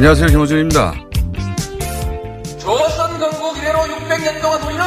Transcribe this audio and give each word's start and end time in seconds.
안녕하세요. 0.00 0.28
김호준입니다. 0.28 0.94
조선 2.58 3.18
건국 3.18 3.58
이래로 3.58 3.80
600년 3.80 4.40
동안 4.40 4.62
우리는 4.62 4.82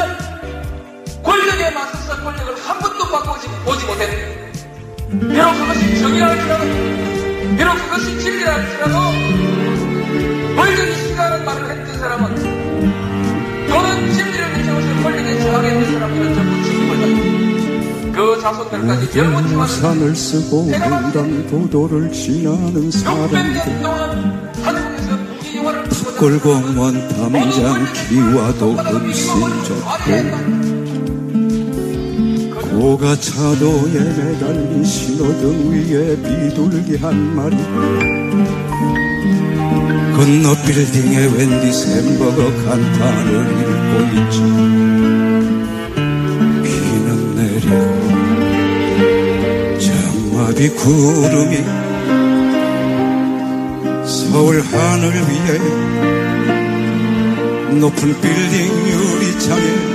권력에 1.22 1.70
맞서서 1.70 2.20
권력을 2.20 2.56
한 2.56 2.78
번도 2.80 3.04
바꾸지 3.12 3.46
보지 3.64 3.86
못했다. 3.86 4.12
비록 5.10 5.52
그것이 5.52 6.00
정의라 6.00 6.30
할지라도, 6.30 6.64
비록 7.56 7.74
그것이 7.74 8.18
진리라 8.18 8.54
할지라도, 8.54 8.98
권력이 10.56 10.92
싫다는 10.96 11.44
말을 11.44 11.70
했던 11.70 11.98
사람은, 12.00 12.34
또는 13.68 14.12
진리를 14.14 14.54
지켜서 14.56 15.02
권력에 15.04 15.38
저항했던 15.44 15.92
사람들은 15.92 16.34
전부 16.34 16.64
죽임을. 16.64 18.12
그 18.14 18.40
자손들까지 18.40 19.18
영원히 19.20 19.48
산을 19.74 20.16
쓰고 20.16 20.72
횡단보도를 20.72 22.10
지나는 22.10 22.90
600년 22.90 23.00
사람들 23.00 24.53
꿀공원 26.18 27.08
담장 27.08 27.86
기와도 28.08 28.72
음심졌고 28.72 30.54
고가 32.60 33.16
차도에 33.16 33.92
매달린 33.92 34.84
신호등 34.84 35.44
위에 35.70 36.16
비둘기 36.16 36.96
한 36.96 37.36
마리 37.36 37.56
건너 40.16 40.54
빌딩에 40.64 41.16
웬디 41.26 41.64
햄버거 41.90 42.38
간판을 42.64 43.30
읽고 43.60 43.92
있지. 44.14 44.36
비는 46.62 47.08
내리고 47.36 47.72
장마비 49.80 50.58
구름이 50.70 51.52
서울 54.06 54.60
하늘 54.60 55.02
위에 55.12 56.03
높은 57.80 58.20
빌딩 58.20 58.70
유리창에 58.88 59.94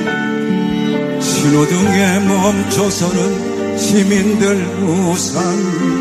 신호등에 1.22 2.20
멈춰서는 2.28 3.78
시민들 3.78 4.66
우산. 4.84 6.00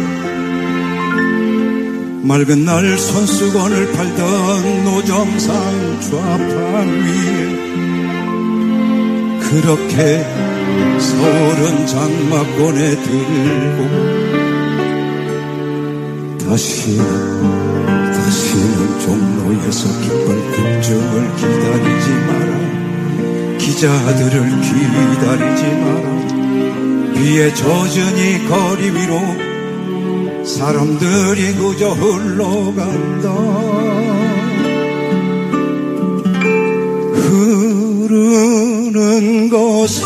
맑은 2.22 2.64
날 2.64 2.98
손수건을 2.98 3.92
팔던 3.92 4.84
노점상 4.84 6.00
좌판 6.02 6.88
위에 6.88 7.58
그렇게 9.40 10.26
서울은 10.98 11.86
장마권에 11.86 12.96
들고 13.02 13.78
다시 16.44 16.98
다시는 18.28 19.00
종로에서 19.00 19.88
기쁜 20.02 20.28
급정을 20.52 21.12
기다리지 21.36 22.06
마라. 22.26 22.50
기자들을 23.56 24.36
기다리지 24.60 25.62
마라. 25.80 26.06
비에 27.14 27.40
젖은 27.54 27.96
이 28.18 28.20
거리 28.46 28.90
위로 28.90 29.12
사람들이 30.44 31.54
그저 31.54 31.88
흘러간다. 31.92 33.26
흐르는 38.10 39.48
것이 39.48 40.02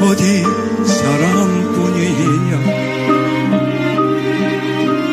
어디 0.00 0.44
사람뿐이냐 0.86 2.52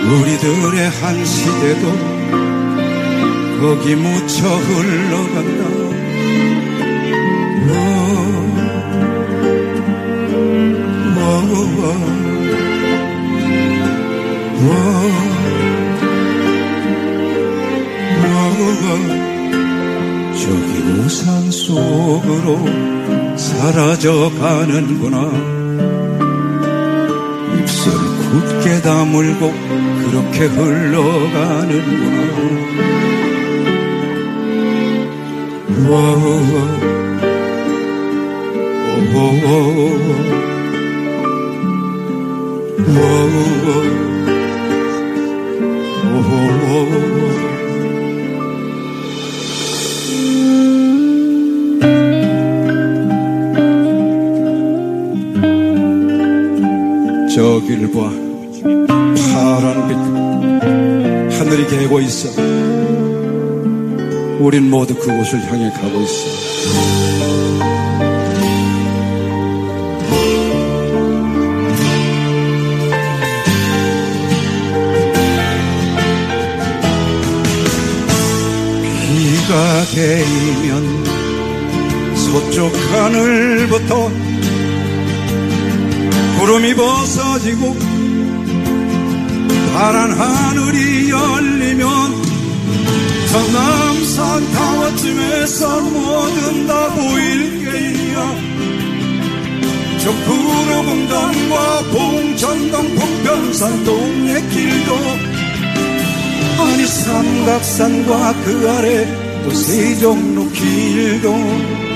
우리들의 0.10 0.90
한 0.90 1.26
시대도 1.26 1.84
거기 3.62 3.96
묻혀 3.96 4.48
흘러간다. 4.48 5.62
워, 7.68 7.74
워, 11.16 11.22
워, 11.46 11.84
워, 14.62 14.68
워. 14.68 15.20
저기 20.34 20.70
우산 21.00 21.52
속으로 21.52 23.38
사라져 23.38 24.32
가는구나. 24.40 25.59
굳게 28.30 28.82
다물고 28.82 29.54
그렇게 30.12 30.46
흘러가는구나. 30.46 32.20
와우, 35.90 36.80
저 46.10 47.09
길봐 57.70 58.00
파란 59.32 59.88
빛 59.88 59.96
하늘이 61.38 61.68
개고 61.68 62.00
있어. 62.00 62.42
우린 64.40 64.68
모두 64.72 64.96
그곳을 64.96 65.40
향해 65.52 65.70
가고 65.70 66.02
있어. 66.02 66.26
비가 79.06 79.86
개이면 79.94 81.06
서쪽 82.16 82.74
하늘부터 82.92 84.29
구름이 86.40 86.74
벗어지고 86.74 87.76
파란 89.74 90.12
하늘이 90.14 91.10
열리면 91.10 92.24
저 93.30 93.40
남산 93.52 94.52
타워쯤에서 94.54 95.82
모든 95.82 96.66
다 96.66 96.96
보일게요. 96.96 98.36
저 100.00 100.12
푸르봉당과 100.12 101.84
봉천동 101.92 102.96
봉변산 102.96 103.84
동해길도 103.84 104.96
아니 106.58 106.88
삼각산과 106.88 108.34
그 108.46 108.76
아래 108.78 109.44
또 109.44 109.52
세종로 109.52 110.50
길도 110.52 111.89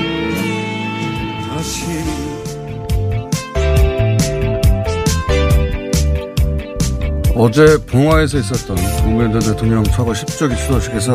어제 7.36 7.78
봉화에서 7.88 8.38
있었던 8.38 8.78
노무현 9.04 9.32
전 9.32 9.42
대통령 9.42 9.84
처거 9.84 10.12
10조기 10.12 10.56
추도식에서 10.56 11.14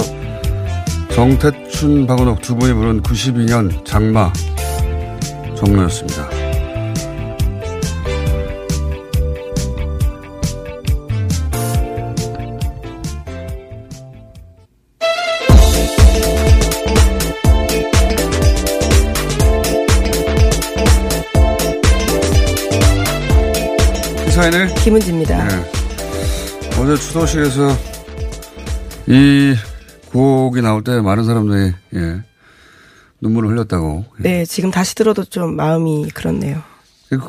정태춘, 1.14 2.06
박은옥 2.06 2.42
두 2.42 2.56
분이 2.56 2.74
부른 2.74 3.02
92년 3.02 3.84
장마 3.84 4.32
종로였습니다. 5.56 6.28
시사인의 24.26 24.74
김은지입니다. 24.76 25.44
네. 25.44 25.77
어제 26.88 27.02
추도식에서 27.02 27.76
이 29.08 29.54
곡이 30.10 30.62
나올 30.62 30.82
때 30.82 31.02
많은 31.02 31.22
사람들이 31.22 31.74
예, 31.94 32.22
눈물을 33.20 33.50
흘렸다고. 33.50 34.06
네, 34.16 34.46
지금 34.46 34.70
다시 34.70 34.94
들어도 34.94 35.22
좀 35.26 35.54
마음이 35.54 36.08
그렇네요. 36.14 36.62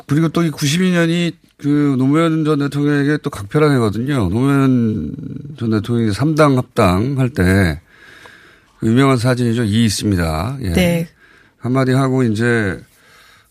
그리고 0.06 0.30
또 0.30 0.42
이 0.44 0.50
92년이 0.50 1.34
그 1.58 1.94
노무현 1.98 2.46
전 2.46 2.60
대통령에게 2.60 3.18
또 3.18 3.28
각별한 3.28 3.74
해거든요. 3.74 4.30
노무현 4.30 5.14
전 5.58 5.70
대통령이 5.72 6.12
3당 6.12 6.56
합당 6.56 7.16
할때 7.18 7.82
그 8.78 8.86
유명한 8.86 9.18
사진이죠. 9.18 9.64
이 9.64 9.84
있습니다. 9.84 10.56
예. 10.62 10.72
네. 10.72 11.08
한마디 11.58 11.92
하고 11.92 12.22
이제 12.22 12.80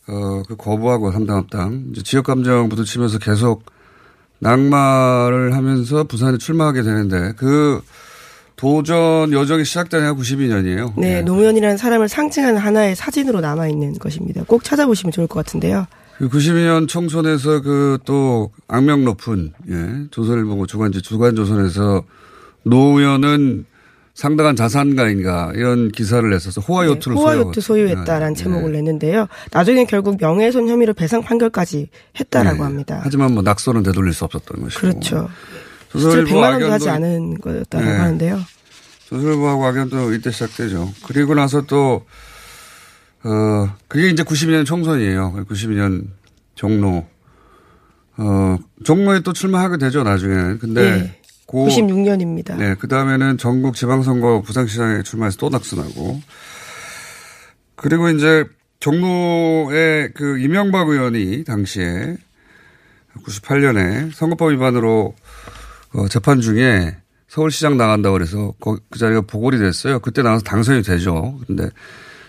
어, 0.07 0.41
그 0.47 0.55
거부하고 0.55 1.11
3당 1.11 1.35
합당. 1.35 1.85
이제 1.91 2.01
지역 2.01 2.25
감정 2.25 2.67
부딪히면서 2.67 3.19
계속 3.19 3.63
낙마를 4.39 5.53
하면서 5.55 6.03
부산에 6.03 6.37
출마하게 6.37 6.83
되는데 6.83 7.33
그 7.37 7.81
도전 8.55 9.31
여정이 9.31 9.63
시작된 9.63 10.01
해가 10.01 10.13
92년이에요. 10.15 10.99
네, 10.99 11.21
노무현이라는 11.21 11.77
사람을 11.77 12.09
상징하는 12.09 12.59
하나의 12.59 12.95
사진으로 12.95 13.39
남아있는 13.41 13.93
것입니다. 13.99 14.43
꼭 14.45 14.63
찾아보시면 14.63 15.11
좋을 15.13 15.27
것 15.27 15.45
같은데요. 15.45 15.87
그 16.17 16.27
92년 16.27 16.87
총선에서 16.87 17.61
그 17.61 17.97
또 18.05 18.51
악명 18.67 19.05
높은 19.05 19.53
예, 19.69 20.07
조선일보 20.11 20.65
주간지 20.67 21.01
주간조선에서 21.01 22.03
노무현은 22.63 23.65
상당한 24.19 24.53
자산가인가 24.53 25.53
이런 25.55 25.89
기사를 25.93 26.29
냈어서 26.29 26.59
호화요트를 26.59 27.15
네, 27.15 27.21
호화요트 27.21 27.61
소유했다라는 27.61 28.33
네. 28.33 28.43
제목을 28.43 28.73
냈는데요. 28.73 29.29
나중에 29.53 29.85
결국 29.85 30.17
명예훼손 30.19 30.67
혐의로 30.67 30.93
배상 30.93 31.21
판결까지 31.21 31.87
했다라고 32.19 32.57
네. 32.57 32.63
합니다. 32.63 32.99
하지만 33.01 33.33
뭐 33.33 33.41
낙서는 33.43 33.81
되돌릴 33.81 34.11
수 34.11 34.25
없었던 34.25 34.61
것이고. 34.61 34.81
그렇죠. 34.81 35.29
조선일보 35.93 36.31
100만 36.31 36.51
원도 36.51 36.69
하지 36.69 36.89
않은 36.89 37.39
거였다고 37.39 37.85
네. 37.85 37.91
하는데요. 37.91 38.41
조선일보하고 39.07 39.65
악연도 39.65 40.13
이때 40.13 40.31
시작되죠. 40.31 40.91
그리고 41.07 41.33
나서 41.33 41.61
또, 41.61 42.05
어, 43.23 43.73
그게 43.87 44.09
이제 44.09 44.23
92년 44.23 44.65
총선이에요. 44.65 45.45
92년 45.49 46.07
종로. 46.55 47.07
어, 48.17 48.57
종로에 48.83 49.21
또 49.21 49.31
출마하게 49.31 49.77
되죠, 49.77 50.03
나중에. 50.03 50.57
근데. 50.57 51.18
네. 51.51 51.75
그 51.75 51.81
96년입니다. 51.81 52.57
네, 52.57 52.75
그 52.79 52.87
다음에는 52.87 53.37
전국 53.37 53.75
지방선거 53.75 54.41
부산시장에 54.41 55.03
출마해서 55.03 55.37
또 55.37 55.49
낙선하고. 55.49 56.21
그리고 57.75 58.09
이제 58.09 58.45
종로에 58.79 60.09
그 60.15 60.39
이명박 60.39 60.89
의원이 60.89 61.43
당시에 61.43 62.15
98년에 63.25 64.11
선거법 64.13 64.51
위반으로 64.51 65.15
어, 65.93 66.07
재판 66.07 66.39
중에 66.41 66.95
서울시장 67.27 67.77
나간다고 67.77 68.13
그래서 68.13 68.53
거- 68.59 68.79
그 68.89 68.99
자리가 68.99 69.21
보궐이 69.21 69.57
됐어요. 69.59 69.99
그때 69.99 70.21
나와서 70.21 70.43
당선이 70.43 70.81
되죠. 70.83 71.39
근데 71.47 71.69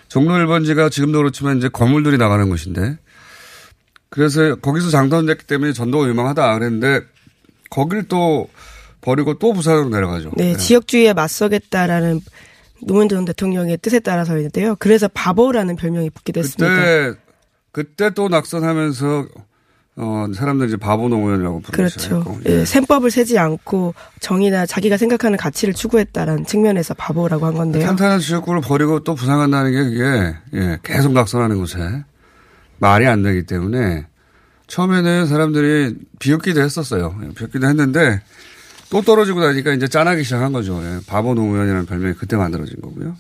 종로 0.09 0.35
1번지가 0.35 0.91
지금도 0.91 1.19
그렇지만 1.19 1.59
이제 1.59 1.69
건물들이 1.69 2.17
나가는 2.19 2.49
곳인데 2.49 2.99
그래서 4.09 4.57
거기서 4.57 4.91
장담됐기 4.91 5.47
때문에 5.47 5.73
전도가 5.73 6.09
유망하다 6.09 6.59
그랬는데 6.59 7.01
거길 7.71 8.09
또 8.09 8.49
버리고 9.01 9.35
또 9.39 9.53
부산으로 9.53 9.89
내려가죠. 9.89 10.33
네, 10.37 10.57
지역주의에 10.57 11.13
맞서겠다라는 11.13 12.21
노무현 12.83 13.09
전 13.09 13.25
대통령의 13.25 13.79
뜻에 13.79 14.01
따라서인데요. 14.01 14.77
그래서 14.79 15.09
바보라는 15.09 15.77
별명이 15.77 16.11
붙게 16.11 16.33
됐습니다. 16.33 16.75
그때 16.75 17.19
그때 17.73 18.11
또 18.15 18.29
낙선하면서 18.29 19.27
어 19.97 20.27
사람들이 20.35 20.69
이제 20.69 20.77
바보 20.77 21.09
노무현이라고 21.09 21.61
부르기 21.61 21.77
그렇죠. 21.77 22.01
시작했고. 22.01 22.41
예, 22.47 22.65
셈법을 22.65 23.11
세지 23.11 23.39
않고 23.39 23.95
정의나 24.21 24.65
자기가 24.65 24.97
생각하는 24.97 25.37
가치를 25.37 25.75
추구했다라는 25.75 26.47
측면에서 26.47 26.95
바보라고 26.95 27.47
한 27.47 27.55
건데요. 27.55 27.85
탄탄한 27.85 28.21
지역구를 28.21 28.63
버리고 28.63 29.01
또 29.05 29.15
부산 29.15 29.39
간다는 29.39 29.73
게 29.73 29.85
그게 29.85 30.37
예, 30.55 30.79
계속 30.83 31.13
낙선하는 31.13 31.59
곳에 31.59 32.05
말이 32.79 33.07
안 33.07 33.23
되기 33.23 33.45
때문에 33.45 34.07
처음에는 34.69 35.27
사람들이 35.27 35.97
비웃기도 36.19 36.63
했었어요. 36.63 37.15
예, 37.25 37.35
비웃기도 37.35 37.67
했는데 37.67 38.23
또 38.91 39.03
떨어지고 39.03 39.41
나니까 39.41 39.73
이제 39.73 39.89
짠하기 39.89 40.25
시작한 40.25 40.53
거죠. 40.53 40.83
예, 40.85 41.01
바보 41.07 41.35
노무현이라는 41.35 41.87
별명이 41.87 42.15
그때 42.15 42.37
만들어진 42.37 42.81
거고요. 42.81 43.17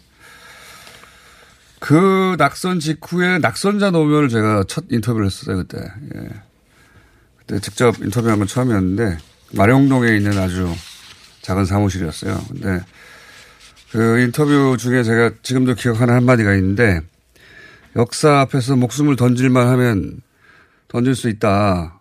그 1.78 2.34
낙선 2.38 2.80
직후에 2.80 3.38
낙선자 3.38 3.90
노무현을 3.90 4.28
제가 4.28 4.64
첫 4.68 4.84
인터뷰를 4.90 5.26
했었어요, 5.26 5.58
그때. 5.58 5.78
예. 6.14 6.28
그때 7.38 7.60
직접 7.60 7.98
인터뷰한 8.00 8.38
건 8.38 8.46
처음이었는데, 8.46 9.18
마룡동에 9.52 10.14
있는 10.16 10.36
아주 10.38 10.72
작은 11.42 11.64
사무실이었어요. 11.64 12.38
근데 12.48 12.84
그 13.92 14.20
인터뷰 14.20 14.76
중에 14.78 15.02
제가 15.02 15.30
지금도 15.42 15.74
기억하는 15.74 16.14
한마디가 16.14 16.54
있는데, 16.54 17.00
역사 17.96 18.40
앞에서 18.40 18.76
목숨을 18.76 19.16
던질만 19.16 19.66
하면 19.68 20.20
던질 20.88 21.14
수 21.14 21.28
있다. 21.28 22.00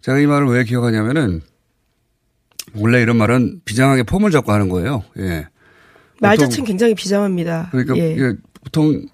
제가 0.00 0.18
이 0.18 0.26
말을 0.26 0.48
왜 0.48 0.64
기억하냐면은, 0.64 1.42
원래 2.74 3.00
이런 3.02 3.16
말은 3.16 3.60
비장하게 3.64 4.04
폼을 4.04 4.30
잡고 4.30 4.52
하는 4.52 4.68
거예요. 4.68 5.04
예. 5.18 5.46
말 6.20 6.38
자체는 6.38 6.64
굉장히 6.64 6.94
비장합니다. 6.94 7.68
그러니까 7.70 7.96
예. 7.96 8.12
이게 8.12 8.34
보통 8.64 9.06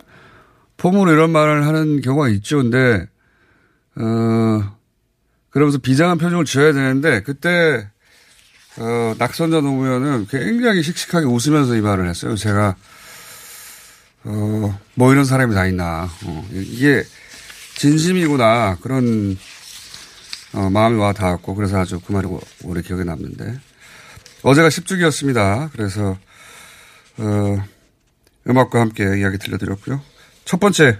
폼으로 0.76 1.12
이런 1.12 1.30
말을 1.30 1.66
하는 1.66 2.00
경우가 2.00 2.28
있죠. 2.30 2.58
근데 2.58 3.06
어 3.96 4.76
그러면서 5.50 5.78
비장한 5.78 6.18
표정을 6.18 6.44
지어야 6.44 6.72
되는데 6.72 7.22
그때 7.22 7.88
어 8.78 9.14
낙선자 9.18 9.60
노무현은 9.60 10.26
굉장히 10.28 10.82
씩씩하게 10.82 11.26
웃으면서 11.26 11.74
이 11.76 11.80
말을 11.80 12.08
했어요. 12.08 12.36
제가 12.36 12.76
어 14.24 14.74
뭐 14.94 15.12
이런 15.12 15.24
사람이 15.24 15.54
다 15.54 15.64
있나. 15.66 16.08
어, 16.24 16.48
이게 16.52 17.04
진심이구나 17.76 18.78
그런 18.82 19.38
어, 20.54 20.70
마음이 20.70 20.98
와 20.98 21.12
닿았고 21.12 21.54
그래서 21.54 21.78
아주 21.78 22.00
그 22.00 22.12
말이 22.12 22.26
오래 22.64 22.82
기억에 22.82 23.04
남는데 23.04 23.60
어제가 24.42 24.68
10주기였습니다. 24.68 25.70
그래서 25.72 26.16
어, 27.18 27.64
음악과 28.48 28.80
함께 28.80 29.04
이야기 29.18 29.38
들려드렸고요. 29.38 30.00
첫 30.44 30.60
번째 30.60 30.98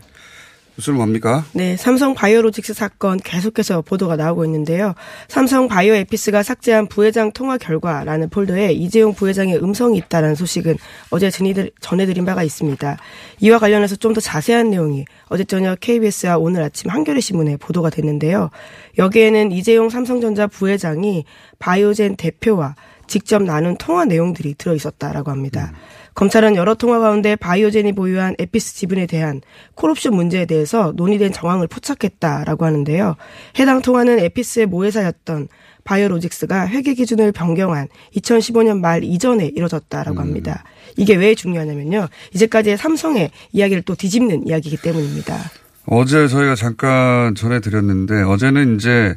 뉴스는 0.78 0.96
뭡니까? 0.96 1.44
네, 1.54 1.76
삼성 1.76 2.14
바이오로직스 2.14 2.72
사건 2.72 3.18
계속해서 3.18 3.82
보도가 3.82 4.14
나오고 4.14 4.44
있는데요. 4.44 4.94
삼성 5.26 5.66
바이오 5.66 5.92
에피스가 5.94 6.44
삭제한 6.44 6.86
부회장 6.86 7.32
통화 7.32 7.58
결과라는 7.58 8.30
폴더에 8.30 8.72
이재용 8.72 9.12
부회장의 9.12 9.56
음성이 9.62 9.98
있다는 9.98 10.36
소식은 10.36 10.76
어제 11.10 11.30
전해드- 11.30 11.72
전해드린 11.80 12.24
바가 12.24 12.44
있습니다. 12.44 12.96
이와 13.40 13.58
관련해서 13.58 13.96
좀 13.96 14.08
더 14.14 14.20
자세한 14.22 14.70
내용이 14.70 15.04
어제 15.28 15.44
저녁 15.44 15.78
KBS와 15.80 16.38
오늘 16.38 16.62
아침 16.62 16.90
한겨레 16.90 17.20
신문에 17.20 17.56
보도가 17.58 17.90
됐는데요. 17.90 18.48
여기에는 18.96 19.52
이재용 19.52 19.90
삼성전자 19.90 20.46
부회장이 20.46 21.24
바이오젠 21.58 22.16
대표와 22.16 22.74
직접 23.06 23.42
나눈 23.42 23.76
통화 23.76 24.04
내용들이 24.06 24.54
들어 24.54 24.74
있었다라고 24.74 25.30
합니다. 25.30 25.72
검찰은 26.18 26.56
여러 26.56 26.74
통화 26.74 26.98
가운데 26.98 27.36
바이오젠이 27.36 27.92
보유한 27.92 28.34
에피스 28.40 28.74
지분에 28.74 29.06
대한 29.06 29.40
콜옵션 29.76 30.16
문제에 30.16 30.46
대해서 30.46 30.92
논의된 30.96 31.30
정황을 31.30 31.68
포착했다라고 31.68 32.64
하는데요. 32.64 33.14
해당 33.60 33.80
통화는 33.80 34.18
에피스의 34.18 34.66
모회사였던 34.66 35.46
바이오로직스가 35.84 36.66
회계 36.66 36.94
기준을 36.94 37.30
변경한 37.30 37.86
2015년 38.16 38.80
말 38.80 39.04
이전에 39.04 39.46
이뤄졌다라고 39.54 40.18
합니다. 40.18 40.64
이게 40.96 41.14
왜 41.14 41.36
중요하냐면요. 41.36 42.08
이제까지의 42.34 42.78
삼성의 42.78 43.30
이야기를 43.52 43.82
또 43.82 43.94
뒤집는 43.94 44.48
이야기이기 44.48 44.78
때문입니다. 44.82 45.38
어제 45.86 46.26
저희가 46.26 46.56
잠깐 46.56 47.36
전해드렸는데 47.36 48.22
어제는 48.22 48.74
이제 48.74 49.16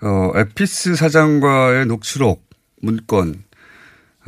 어, 0.00 0.32
에피스 0.34 0.94
사장과의 0.94 1.84
녹취록 1.84 2.42
문건. 2.80 3.49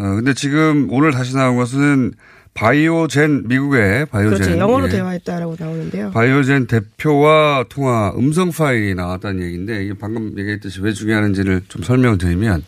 어, 0.03 0.17
근데 0.17 0.35
지금 0.35 0.89
오늘 0.91 1.13
다시 1.13 1.37
나온 1.37 1.57
것은 1.57 2.13
바이오젠 2.55 3.45
미국의 3.47 4.07
바이오젠 4.07 4.39
그렇죠. 4.39 4.59
영어로 4.59 4.87
예. 4.87 4.91
대화했다라고 4.91 5.57
나오는데요. 5.59 6.11
바이오젠 6.11 6.67
대표와 6.67 7.67
통화 7.69 8.13
음성 8.17 8.51
파일이 8.51 8.97
나왔다는 8.97 9.43
얘기인데 9.45 9.85
이게 9.85 9.95
방금 9.95 10.37
얘기했듯이 10.37 10.81
왜 10.83 10.93
중요한지를 10.93 11.63
좀 11.69 11.85
설명드리면 11.85 12.65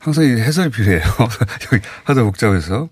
항상 0.00 0.24
이 0.24 0.28
해설이 0.28 0.70
필요해요. 0.70 1.00
여기 1.72 1.82
하도 2.04 2.24
복잡해서 2.26 2.90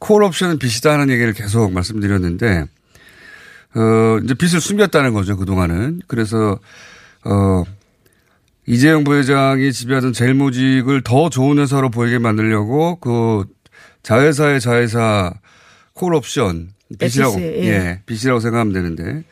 콜 0.00 0.24
옵션은 0.24 0.58
빚이다 0.58 0.92
하는 0.92 1.08
얘기를 1.08 1.32
계속 1.32 1.72
말씀드렸는데 1.72 2.64
어 3.76 4.18
이제 4.24 4.34
빚을 4.34 4.60
숨겼다는 4.60 5.12
거죠 5.12 5.36
그 5.36 5.44
동안은 5.44 6.02
그래서 6.06 6.58
어 7.24 7.62
이재용 8.66 9.04
부회장이 9.04 9.72
지배하던 9.72 10.12
제일모직을 10.12 11.02
더 11.02 11.30
좋은 11.30 11.58
회사로 11.58 11.90
보이게 11.90 12.18
만들려고 12.18 12.96
그 13.00 13.44
자회사의 14.02 14.60
자회사 14.60 15.32
콜 15.92 16.14
옵션 16.14 16.70
빚이라고 16.98 17.40
예. 17.40 17.64
예 17.64 18.02
빚이라고 18.06 18.40
생각하면 18.40 18.72
되는데 18.72 19.24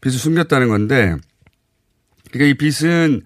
빚을 0.00 0.18
숨겼다는 0.18 0.68
건데 0.68 1.16
그러니까 2.32 2.50
이 2.50 2.54
빚은 2.54 3.22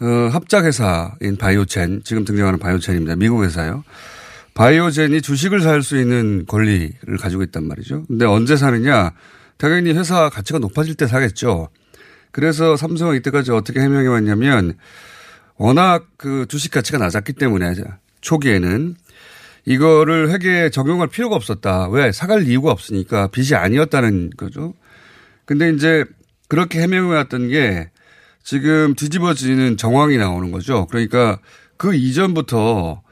어, 0.00 0.06
합작회사인 0.30 1.36
바이오젠 1.38 2.02
지금 2.04 2.24
등장하는 2.24 2.58
바이오젠입니다. 2.58 3.16
미국 3.16 3.44
회사요. 3.44 3.82
바이오젠이 4.54 5.22
주식을 5.22 5.60
살 5.60 5.82
수 5.82 5.98
있는 5.98 6.44
권리를 6.46 7.16
가지고 7.18 7.42
있단 7.44 7.66
말이죠. 7.66 8.04
근데 8.06 8.24
언제 8.24 8.56
사느냐? 8.56 9.12
당연히 9.58 9.92
회사 9.92 10.28
가치가 10.28 10.58
높아질 10.58 10.96
때 10.96 11.06
사겠죠 11.06 11.68
그래서 12.30 12.76
삼성은 12.76 13.16
이때까지 13.16 13.52
어떻게 13.52 13.80
해명해 13.80 14.08
왔냐면 14.08 14.76
워낙 15.56 16.06
그 16.16 16.46
주식 16.48 16.70
가치가 16.70 16.98
낮았기 16.98 17.32
때문에 17.34 17.74
초기에는 18.20 18.96
이거를 19.64 20.30
회계에 20.30 20.70
적용할 20.70 21.08
필요가 21.08 21.34
없었다. 21.34 21.88
왜? 21.88 22.12
사갈 22.12 22.46
이유가 22.46 22.70
없으니까 22.70 23.28
빚이 23.28 23.54
아니었다는 23.54 24.30
거죠. 24.36 24.74
근데 25.44 25.70
이제 25.70 26.04
그렇게 26.48 26.80
해명해 26.80 27.14
왔던 27.14 27.48
게 27.48 27.90
지금 28.44 28.94
뒤집어지는 28.94 29.76
정황이 29.76 30.16
나오는 30.18 30.52
거죠. 30.52 30.86
그러니까 30.86 31.40
그 31.76 31.94
이전부터 31.94 33.02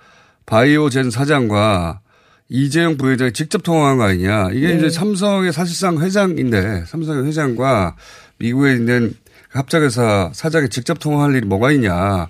바이오젠 0.47 1.11
사장과 1.11 2.01
이재용 2.49 2.97
부회장이 2.97 3.33
직접 3.33 3.63
통화한 3.63 3.97
거 3.97 4.05
아니냐. 4.05 4.51
이게 4.53 4.69
네. 4.69 4.77
이제 4.77 4.91
삼성의 4.91 5.53
사실상 5.53 6.01
회장인데 6.01 6.85
삼성의 6.87 7.27
회장과 7.27 7.97
미국에 8.39 8.73
있는 8.75 9.15
합작회사 9.51 10.31
사장이 10.35 10.69
직접 10.69 10.99
통화할 10.99 11.35
일이 11.35 11.47
뭐가 11.47 11.73
있냐. 11.73 12.29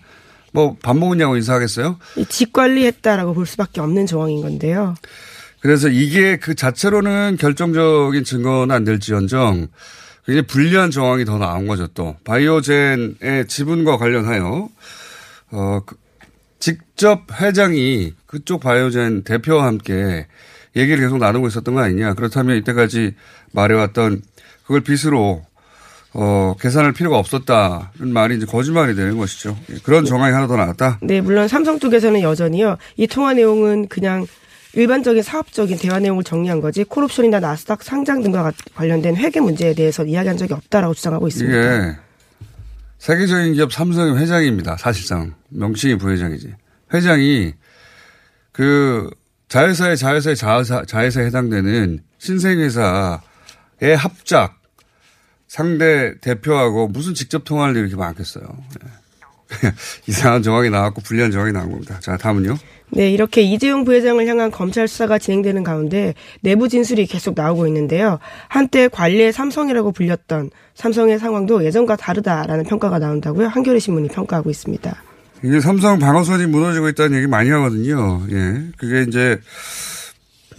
뭐 0.52 0.76
밥 0.82 0.96
먹었냐고 0.96 1.36
인사하겠어요? 1.36 1.98
이 2.16 2.24
직관리했다라고 2.26 3.34
볼 3.34 3.44
수밖에 3.46 3.80
없는 3.80 4.06
정황인 4.06 4.40
건데요. 4.42 4.94
그래서 5.60 5.88
이게 5.88 6.36
그 6.36 6.54
자체로는 6.54 7.38
결정적인 7.40 8.22
증거는 8.22 8.72
안 8.74 8.84
될지언정 8.84 9.66
굉장히 10.26 10.46
불리한 10.46 10.90
정황이 10.90 11.24
더 11.24 11.38
나온 11.38 11.66
거죠 11.66 11.86
또. 11.88 12.16
바이오젠의 12.24 13.46
지분과 13.48 13.96
관련하여, 13.98 14.68
어, 15.50 15.80
그 15.84 15.96
직접 16.60 17.22
회장이 17.40 18.14
그쪽 18.26 18.60
바이오젠 18.60 19.24
대표와 19.24 19.66
함께 19.66 20.26
얘기를 20.76 21.00
계속 21.02 21.18
나누고 21.18 21.48
있었던 21.48 21.74
거 21.74 21.80
아니냐. 21.80 22.14
그렇다면 22.14 22.56
이때까지 22.58 23.14
말해왔던 23.52 24.22
그걸 24.62 24.80
빚으로 24.82 25.44
어, 26.14 26.54
계산할 26.60 26.92
필요가 26.92 27.18
없었다는 27.18 28.12
말이 28.12 28.36
이제 28.36 28.46
거짓말이 28.46 28.94
되는 28.94 29.18
것이죠. 29.18 29.56
예, 29.70 29.74
그런 29.82 30.04
정황이 30.04 30.32
하나 30.32 30.46
더 30.46 30.56
나왔다. 30.56 31.00
네, 31.02 31.20
물론 31.20 31.48
삼성 31.48 31.78
쪽에서는 31.80 32.22
여전히요. 32.22 32.76
이 32.96 33.06
통화 33.08 33.34
내용은 33.34 33.88
그냥 33.88 34.26
일반적인 34.74 35.22
사업적인 35.22 35.78
대화 35.78 35.98
내용을 35.98 36.24
정리한 36.24 36.60
거지 36.60 36.84
콜옵션이나 36.84 37.40
나스닥 37.40 37.82
상장 37.82 38.22
등과 38.22 38.52
관련된 38.74 39.16
회계 39.16 39.40
문제에 39.40 39.74
대해서 39.74 40.04
이야기한 40.04 40.36
적이 40.36 40.54
없다라고 40.54 40.94
주장하고 40.94 41.28
있습니다. 41.28 41.58
이게 41.58 41.96
세계적인 42.98 43.54
기업 43.54 43.72
삼성의 43.72 44.16
회장입니다. 44.18 44.76
사실상 44.76 45.34
명칭이 45.50 45.96
부회장이지. 45.98 46.54
회장이 46.92 47.54
그 48.52 49.10
자회사의 49.48 49.96
자회사의 49.96 50.36
자회사 50.36 50.84
자회사에 50.84 51.26
해당되는 51.26 52.00
신생회사의 52.18 53.18
합작 53.96 54.63
상대 55.54 56.14
대표하고 56.20 56.88
무슨 56.88 57.14
직접 57.14 57.44
통화를 57.44 57.76
이렇게 57.76 57.94
많겠어요. 57.94 58.44
예. 58.44 58.88
이상한 60.08 60.42
정황이 60.42 60.68
나왔고 60.68 61.00
불리한 61.02 61.30
정황이 61.30 61.52
나온 61.52 61.70
겁니다. 61.70 61.96
자, 62.00 62.16
다음은요. 62.16 62.56
네, 62.90 63.12
이렇게 63.12 63.42
이재용 63.42 63.84
부회장을 63.84 64.26
향한 64.26 64.50
검찰 64.50 64.88
수사가 64.88 65.20
진행되는 65.20 65.62
가운데 65.62 66.14
내부 66.40 66.68
진술이 66.68 67.06
계속 67.06 67.36
나오고 67.36 67.68
있는데요. 67.68 68.18
한때 68.48 68.88
관리의 68.88 69.32
삼성이라고 69.32 69.92
불렸던 69.92 70.50
삼성의 70.74 71.20
상황도 71.20 71.64
예전과 71.64 71.94
다르다라는 71.94 72.64
평가가 72.64 72.98
나온다고요. 72.98 73.46
한겨레 73.46 73.78
신문이 73.78 74.08
평가하고 74.08 74.50
있습니다. 74.50 75.02
이게 75.44 75.60
삼성 75.60 76.00
방어선이 76.00 76.46
무너지고 76.46 76.88
있다는 76.88 77.16
얘기 77.18 77.28
많이 77.28 77.50
하거든요. 77.50 78.22
예. 78.28 78.60
그게 78.76 79.02
이제 79.02 79.38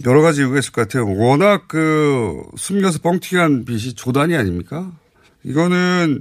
여러 0.04 0.22
가지 0.22 0.40
이유가 0.40 0.58
있을 0.58 0.72
것 0.72 0.82
같아요. 0.82 1.06
워낙 1.16 1.64
그 1.68 2.42
숨겨서 2.56 2.98
뻥튀기한 3.00 3.64
빚이 3.64 3.94
조단이 3.94 4.36
아닙니까? 4.36 4.92
이거는 5.42 6.20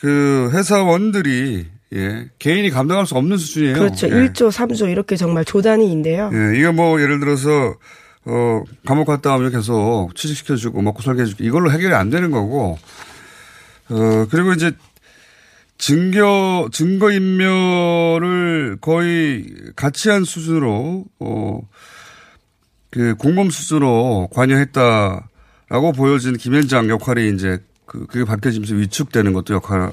그 0.00 0.50
회사원들이 0.52 1.66
예. 1.92 2.28
개인이 2.38 2.70
감당할 2.70 3.06
수 3.06 3.14
없는 3.16 3.36
수준이에요. 3.36 3.74
그렇죠. 3.74 4.08
예. 4.08 4.12
1조, 4.12 4.50
3조 4.50 4.90
이렇게 4.90 5.16
정말 5.16 5.44
조단위인데요. 5.44 6.30
예. 6.32 6.58
이거 6.58 6.72
뭐 6.72 7.00
예를 7.00 7.20
들어서 7.20 7.74
어 8.24 8.62
감옥 8.86 9.06
갔다 9.06 9.34
오면 9.34 9.50
계속 9.52 10.10
취직시켜주고 10.14 10.82
먹고 10.82 11.02
살게 11.02 11.22
해주고 11.22 11.42
이걸로 11.42 11.72
해결이 11.72 11.94
안 11.94 12.10
되는 12.10 12.30
거고 12.30 12.78
어 13.88 14.26
그리고 14.30 14.52
이제 14.52 14.72
증거 15.78 16.68
증거 16.70 17.10
인멸을 17.10 18.78
거의 18.80 19.46
같이 19.74 20.10
한 20.10 20.24
수준으로 20.24 21.06
어 21.18 21.60
그 22.90 23.14
공범 23.16 23.50
수준으로 23.50 24.28
관여했다라고 24.32 25.92
보여진 25.96 26.36
김현장 26.36 26.88
역할이 26.88 27.32
이제 27.34 27.58
그 27.86 28.06
그게 28.06 28.24
밝혀지면서 28.24 28.74
위축되는 28.74 29.32
것도 29.32 29.54
역할 29.54 29.90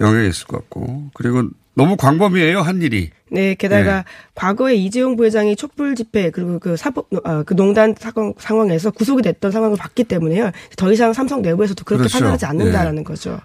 영향이 0.00 0.28
있을 0.28 0.46
것 0.46 0.58
같고 0.58 1.10
그리고 1.14 1.48
너무 1.74 1.96
광범위해요 1.96 2.60
한 2.60 2.82
일이 2.82 3.10
네, 3.30 3.54
게다가 3.54 3.98
네. 3.98 4.04
과거에 4.34 4.74
이재용 4.74 5.16
부회장이 5.16 5.56
촛불 5.56 5.96
집회 5.96 6.30
그리고 6.30 6.58
그 6.58 6.76
사법 6.76 7.08
어, 7.24 7.42
그 7.42 7.54
농단 7.54 7.94
사건 7.98 8.32
상황에서 8.38 8.90
구속이 8.90 9.22
됐던 9.22 9.50
상황을 9.50 9.76
봤기 9.76 10.04
때문에요. 10.04 10.52
더 10.76 10.92
이상 10.92 11.12
삼성 11.12 11.42
내부에서도 11.42 11.84
그렇게 11.84 12.02
그렇죠. 12.02 12.18
판단하지 12.18 12.46
않는다라는 12.46 13.02
거죠. 13.02 13.40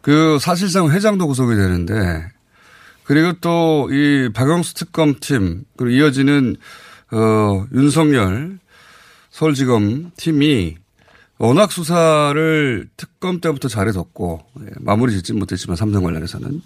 그 0.00 0.38
사실상 0.40 0.90
회장도 0.90 1.26
구속이 1.26 1.56
되는데 1.56 2.28
그리고 3.04 3.32
또 3.40 3.88
이 3.90 4.28
박영수 4.32 4.74
특검팀 4.74 5.64
그리고 5.76 5.90
이어지는 5.96 6.56
어 7.12 7.66
윤석열 7.72 8.58
서울지검 9.30 10.12
팀이 10.16 10.76
워낙 11.38 11.72
수사를 11.72 12.88
특검 12.96 13.40
때부터 13.40 13.68
잘해뒀고 13.68 14.40
예, 14.60 14.70
마무리 14.80 15.12
짓진 15.12 15.38
못했지만 15.38 15.76
삼성 15.76 16.04
관련해서는 16.04 16.62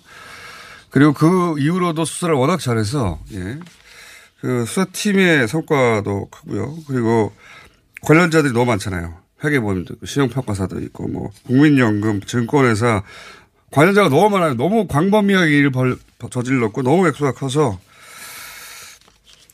그리고 0.90 1.12
그 1.12 1.56
이후로도 1.58 2.04
수사를 2.04 2.34
워낙 2.34 2.60
잘해서 2.60 3.18
예. 3.32 3.58
그 4.40 4.64
수사팀의 4.66 5.48
성과도 5.48 6.28
크고요. 6.30 6.76
그리고 6.86 7.32
관련자들이 8.02 8.52
너무 8.52 8.66
많잖아요. 8.66 9.14
회계법인도 9.42 9.94
있고 9.94 10.06
신용평가사도 10.06 10.80
있고 10.80 11.08
뭐 11.08 11.30
국민연금 11.46 12.20
증권회사 12.20 13.02
관련자가 13.72 14.08
너무 14.08 14.30
많아요. 14.30 14.54
너무 14.54 14.86
광범위하게 14.86 15.58
일을 15.58 15.70
벌, 15.70 15.98
저질렀고 16.30 16.82
너무 16.82 17.08
액수가 17.08 17.32
커서 17.32 17.78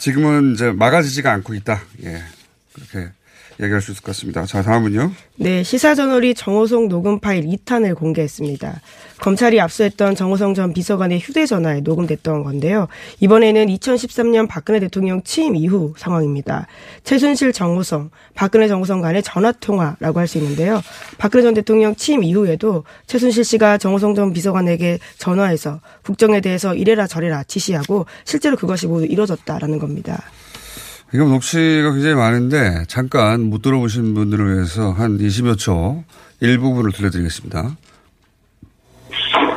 지금은 0.02 0.54
이제 0.54 0.72
막아지지가 0.72 1.30
않고 1.30 1.54
있다. 1.54 1.80
예. 2.02 2.24
그렇게 2.72 3.12
얘기할 3.60 3.80
수 3.80 3.92
있을 3.92 4.02
것 4.02 4.08
같습니다. 4.08 4.44
자, 4.46 4.62
다음은요. 4.62 5.12
네, 5.36 5.62
시사저널이 5.62 6.34
정호성 6.34 6.88
녹음 6.88 7.20
파일 7.20 7.44
2탄을 7.46 7.94
공개했습니다. 7.96 8.80
검찰이 9.20 9.60
압수했던 9.60 10.16
정호성 10.16 10.54
전 10.54 10.72
비서관의 10.72 11.20
휴대전화에 11.20 11.80
녹음됐던 11.82 12.42
건데요. 12.42 12.88
이번에는 13.20 13.66
2013년 13.66 14.48
박근혜 14.48 14.80
대통령 14.80 15.22
취임 15.22 15.54
이후 15.54 15.94
상황입니다. 15.96 16.66
최순실 17.04 17.52
정호성, 17.52 18.10
박근혜 18.34 18.66
정호성 18.66 19.00
간의 19.00 19.22
전화통화라고 19.22 20.18
할 20.18 20.26
수 20.32 20.38
있는데요. 20.38 20.80
박근혜 21.18 21.42
전 21.42 21.54
대통령 21.54 21.94
취임 21.94 22.24
이후에도 22.24 22.84
최순실 23.06 23.44
씨가 23.44 23.78
정호성 23.78 24.14
전 24.14 24.32
비서관에게 24.32 24.98
전화해서 25.18 25.80
국정에 26.04 26.40
대해서 26.40 26.74
이래라 26.74 27.06
저래라 27.06 27.42
지시하고 27.44 28.06
실제로 28.24 28.56
그것이 28.56 28.86
모두 28.86 29.04
이뤄졌다라는 29.04 29.78
겁니다. 29.78 30.22
이거 31.14 31.24
녹취가 31.24 31.92
굉장히 31.92 32.14
많은데 32.14 32.84
잠깐 32.88 33.42
못 33.50 33.60
들어보신 33.60 34.14
분들을 34.14 34.54
위해서 34.54 34.92
한 34.92 35.18
20여 35.18 35.58
초 35.58 36.02
일부분을 36.40 36.92
들려드리겠습니다. 36.92 37.76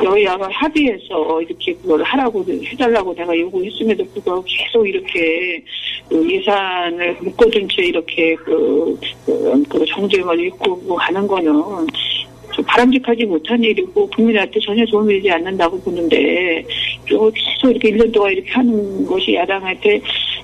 여야가 0.04 0.48
합의해서 0.52 1.40
이렇게 1.40 1.72
그걸 1.74 2.02
하라고 2.02 2.44
해달라고 2.46 3.14
내가 3.14 3.36
요구했음에도 3.38 4.04
불구하고 4.12 4.44
계속 4.46 4.86
이렇게 4.86 5.64
그 6.10 6.30
예산을 6.30 7.16
묶어둔 7.22 7.66
채 7.70 7.86
이렇게 7.86 8.34
그, 8.36 8.98
그, 9.24 9.62
그 9.68 9.84
정쟁을 9.86 10.38
일구고 10.38 10.94
가는 10.94 11.26
거는 11.26 11.52
좀 12.56 12.64
바람직하지 12.64 13.24
못한 13.26 13.62
일이고 13.62 14.08
국민한테 14.08 14.58
전혀 14.60 14.84
도움이 14.86 15.16
되지 15.16 15.30
않는다고 15.30 15.78
보는데 15.82 16.64
또 17.06 17.30
계속 17.30 17.70
이렇게 17.70 17.90
1년 17.90 18.10
동안 18.12 18.32
이렇게 18.32 18.50
하는 18.50 19.04
것이 19.04 19.34
야당한테 19.34 20.00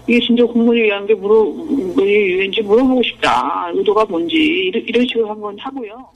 이게 0.07 0.21
진짜 0.21 0.45
국민을 0.45 0.85
위한 0.85 1.07
게 1.07 1.15
물어, 1.15 1.43
왠지 1.97 2.61
물어보고 2.61 3.03
싶다. 3.03 3.71
의도가 3.75 4.05
뭔지 4.05 4.37
이런, 4.37 4.83
이런 4.87 5.07
식으로 5.07 5.31
한번 5.31 5.59
하고요. 5.59 6.07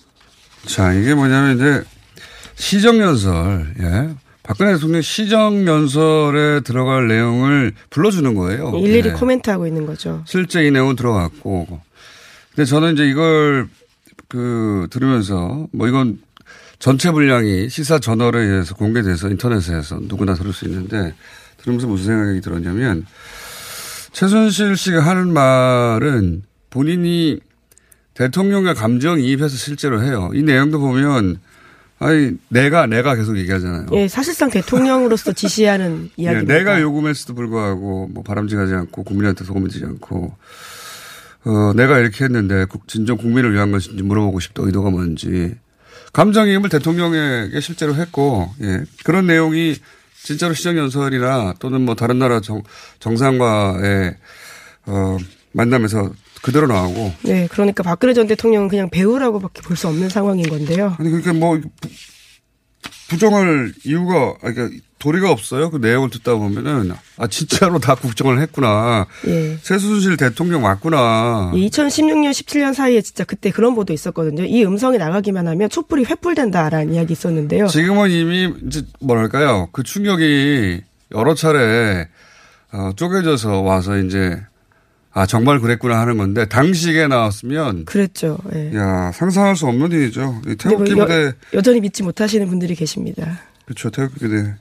자, 0.66 0.92
이게 0.92 1.14
뭐냐면 1.14 1.56
이제 1.56 1.82
시정연설, 2.56 3.66
예. 3.80 4.08
박근혜 4.42 4.74
대통령 4.74 5.00
시정연설에 5.00 6.60
들어갈 6.60 7.08
내용을 7.08 7.72
불러주는 7.88 8.34
거예요. 8.34 8.72
일일이 8.76 9.08
예. 9.08 9.12
코멘트하고 9.12 9.66
있는 9.66 9.86
거죠. 9.86 10.22
실제 10.26 10.66
이 10.66 10.70
내용은 10.70 10.94
들어갔고. 10.94 11.66
근데 12.54 12.64
저는 12.66 12.94
이제 12.94 13.06
이걸 13.06 13.68
그 14.28 14.86
들으면서 14.90 15.68
뭐 15.72 15.88
이건 15.88 16.18
전체 16.78 17.10
분량이 17.10 17.68
시사 17.68 17.98
저널에 17.98 18.42
의해서 18.42 18.74
공개돼서 18.74 19.28
인터넷에서 19.28 19.98
누구나 20.02 20.34
들을 20.34 20.52
수 20.52 20.66
있는데 20.66 21.14
들으면서 21.58 21.86
무슨 21.86 22.06
생각이 22.06 22.40
들었냐면 22.40 23.06
최순실 24.12 24.76
씨가 24.76 25.00
하는 25.00 25.32
말은 25.32 26.42
본인이 26.70 27.40
대통령의 28.14 28.74
감정이입해서 28.74 29.56
실제로 29.56 30.02
해요. 30.02 30.30
이 30.34 30.42
내용도 30.42 30.80
보면 30.80 31.38
아니 31.98 32.32
내가 32.48 32.86
내가 32.86 33.14
계속 33.14 33.38
얘기하잖아요. 33.38 33.86
예, 33.92 34.08
사실상 34.08 34.50
대통령으로서 34.50 35.32
지시하는 35.34 36.10
예, 36.18 36.22
이야기입니다. 36.22 36.54
내가 36.54 36.80
요구했어도 36.80 37.34
불구하고 37.34 38.08
뭐 38.08 38.22
바람직하지 38.22 38.74
않고 38.74 39.02
국민한테 39.04 39.44
소금이 39.44 39.70
되지 39.70 39.84
않고 39.84 40.34
어, 41.46 41.72
내가 41.74 41.98
이렇게 41.98 42.24
했는데 42.24 42.64
국- 42.66 42.88
진정 42.88 43.16
국민을 43.16 43.52
위한 43.54 43.70
것인지 43.72 44.02
물어보고 44.02 44.40
싶다. 44.40 44.62
의도가 44.64 44.90
뭔지. 44.90 45.54
감정이입을 46.12 46.68
대통령에게 46.70 47.60
실제로 47.60 47.94
했고 47.94 48.50
예, 48.62 48.82
그런 49.04 49.26
내용이 49.26 49.76
진짜로 50.22 50.54
시정연설이나 50.54 51.54
또는 51.60 51.82
뭐 51.82 51.94
다른 51.94 52.18
나라 52.18 52.40
정, 52.40 52.62
정상과의 53.00 54.16
어, 54.86 55.16
만남에서 55.52 56.10
그대로 56.42 56.66
나오고. 56.66 57.12
네, 57.22 57.48
그러니까 57.50 57.82
박근혜 57.82 58.12
전 58.14 58.26
대통령은 58.26 58.68
그냥 58.68 58.90
배우라고밖에 58.90 59.62
볼 59.62 59.76
수 59.76 59.88
없는 59.88 60.08
상황인 60.08 60.48
건데요. 60.48 60.96
아니 60.98 61.10
그러니까 61.10 61.32
뭐 61.32 61.60
부- 62.86 63.08
부정할 63.08 63.72
이유가 63.84 64.34
아니, 64.42 64.54
그러니까 64.54 64.78
도리가 64.98 65.30
없어요. 65.30 65.70
그 65.70 65.76
내용을 65.76 66.10
듣다 66.10 66.34
보면은 66.36 66.92
아 67.18 67.26
진짜로 67.26 67.78
다 67.78 67.94
국정을 67.94 68.40
했구나. 68.40 69.06
예. 69.26 69.58
최순실 69.62 70.16
대통령 70.16 70.62
맞구나. 70.62 71.52
2016년, 71.54 72.30
17년 72.30 72.72
사이에 72.74 73.02
진짜 73.02 73.24
그때 73.24 73.50
그런 73.50 73.74
보도 73.74 73.92
있었거든요. 73.92 74.44
이 74.44 74.64
음성이 74.64 74.98
나가기만 74.98 75.46
하면 75.48 75.68
촛불이 75.68 76.04
횃불된다라는 76.04 76.94
이야기 76.94 77.12
있었는데요. 77.12 77.66
지금은 77.68 78.10
이미 78.10 78.52
이제 78.66 78.82
뭐랄까요 79.00 79.68
그 79.72 79.82
충격이 79.82 80.80
여러 81.14 81.34
차례 81.34 82.08
어, 82.72 82.90
쪼개져서 82.96 83.60
와서 83.60 83.98
이제 83.98 84.40
아 85.16 85.24
정말 85.24 85.60
그랬구나 85.60 85.98
하는 85.98 86.18
건데 86.18 86.44
당시에 86.44 87.06
나왔으면 87.06 87.86
그랬죠. 87.86 88.36
예. 88.54 88.70
야 88.76 89.10
상상할 89.12 89.56
수 89.56 89.66
없는 89.66 89.90
일이죠. 89.90 90.42
뭐 90.44 90.54
태극기 90.58 90.94
부대 90.94 91.24
여, 91.24 91.32
여전히 91.54 91.80
믿지 91.80 92.02
못하시는 92.02 92.46
분들이 92.46 92.74
계십니다. 92.74 93.40
그렇죠. 93.64 93.88
태극기 93.88 94.18
부대. 94.18 94.54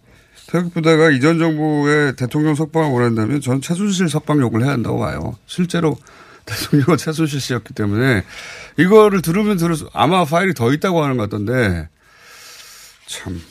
태극기 0.47 0.75
부대가 0.75 1.11
이전 1.11 1.39
정부의 1.39 2.15
대통령 2.15 2.55
석방을 2.55 2.89
원한다면 2.89 3.41
전 3.41 3.59
최순실 3.59 4.07
석방 4.07 4.39
요구를 4.39 4.65
해야 4.65 4.71
한다고 4.71 4.99
봐요. 4.99 5.35
실제로 5.45 5.97
대통령은 6.47 6.95
최순실 6.95 7.41
씨였기 7.41 7.73
때문에 7.73 8.23
이거를 8.77 9.21
들으면 9.21 9.57
들을수록 9.57 9.91
아마 9.93 10.23
파일이 10.23 10.53
더 10.53 10.71
있다고 10.71 11.03
하는 11.03 11.17
것 11.17 11.23
같던데 11.23 11.89
참 13.07 13.41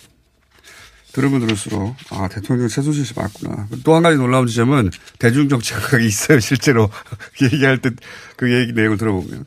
들으면 1.14 1.40
들을수록 1.40 1.96
아 2.10 2.28
대통령 2.28 2.68
최순실 2.68 3.06
씨 3.06 3.14
맞구나. 3.16 3.68
또 3.84 3.94
한 3.94 4.02
가지 4.02 4.16
놀라운 4.18 4.46
지점은 4.46 4.90
대중정치학이 5.18 6.04
있어요. 6.06 6.40
실제로 6.40 6.90
얘기할 7.40 7.78
때 7.78 7.90
그 8.36 8.52
얘기 8.52 8.72
내용을 8.72 8.98
들어보면 8.98 9.44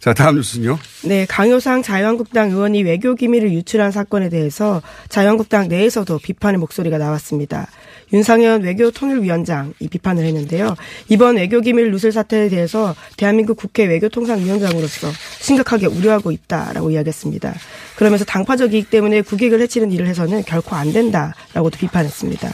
자 0.00 0.14
다음 0.14 0.36
뉴스는요. 0.36 0.78
네, 1.04 1.26
강효상 1.26 1.82
자유한국당 1.82 2.50
의원이 2.50 2.84
외교 2.84 3.14
기밀을 3.14 3.52
유출한 3.52 3.90
사건에 3.90 4.28
대해서 4.28 4.80
자유한국당 5.08 5.68
내에서도 5.68 6.18
비판의 6.18 6.58
목소리가 6.58 6.98
나왔습니다. 6.98 7.66
윤상현 8.12 8.62
외교통일위원장 8.62 9.74
이 9.80 9.88
비판을 9.88 10.24
했는데요. 10.24 10.76
이번 11.08 11.36
외교 11.36 11.60
기밀 11.60 11.90
누설 11.90 12.12
사태에 12.12 12.48
대해서 12.48 12.94
대한민국 13.16 13.56
국회 13.56 13.84
외교통상위원장으로서 13.86 15.08
심각하게 15.40 15.86
우려하고 15.86 16.30
있다라고 16.30 16.90
이야기했습니다. 16.90 17.54
그러면서 17.96 18.24
당파적 18.24 18.74
이익 18.74 18.90
때문에 18.90 19.22
국익을 19.22 19.60
해치는 19.60 19.92
일을 19.92 20.06
해서는 20.06 20.42
결코 20.44 20.76
안 20.76 20.92
된다라고도 20.92 21.76
비판했습니다. 21.78 22.50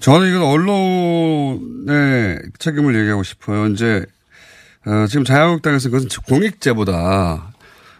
저는 0.00 0.28
이건 0.28 0.42
언론의 0.42 2.38
책임을 2.58 2.96
얘기하고 3.00 3.22
싶어요. 3.22 3.66
이제 3.68 4.04
어, 4.86 5.06
지금 5.08 5.24
자유한국당에서 5.24 5.90
그것은 5.90 6.08
공익제보다 6.28 7.52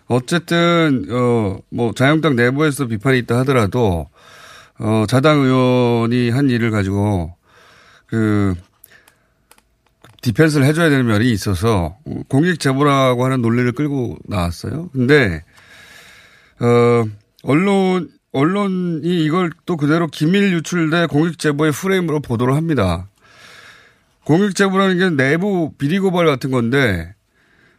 어쨌든 0.07 1.07
어, 1.11 1.59
뭐 1.68 1.92
자유한국당 1.92 2.37
내부에서 2.37 2.87
비판이 2.87 3.18
있다 3.20 3.38
하더라도 3.40 4.09
어, 4.79 5.05
자당 5.09 5.40
의원이 5.40 6.31
한 6.31 6.49
일을 6.49 6.70
가지고 6.70 7.35
그 8.07 8.55
디펜스를 10.22 10.64
해줘야 10.66 10.88
되는 10.88 11.07
면이 11.07 11.31
있어서 11.33 11.99
공익제보라고 12.29 13.25
하는 13.25 13.42
논리를 13.42 13.70
끌고 13.72 14.18
나왔어요. 14.25 14.90
근데 14.92 15.44
어, 16.61 17.05
언론 17.42 18.11
언론이 18.33 19.25
이걸 19.25 19.51
또 19.64 19.77
그대로 19.77 20.09
기밀 20.09 20.53
유출돼 20.53 21.07
공익제보의 21.07 21.72
프레임으로 21.72 22.20
보도를 22.20 22.55
합니다. 22.55 23.09
공익제보라는 24.27 24.99
게 24.99 25.23
내부 25.23 25.73
비리 25.79 25.99
고발 25.99 26.27
같은 26.27 26.51
건데 26.51 27.15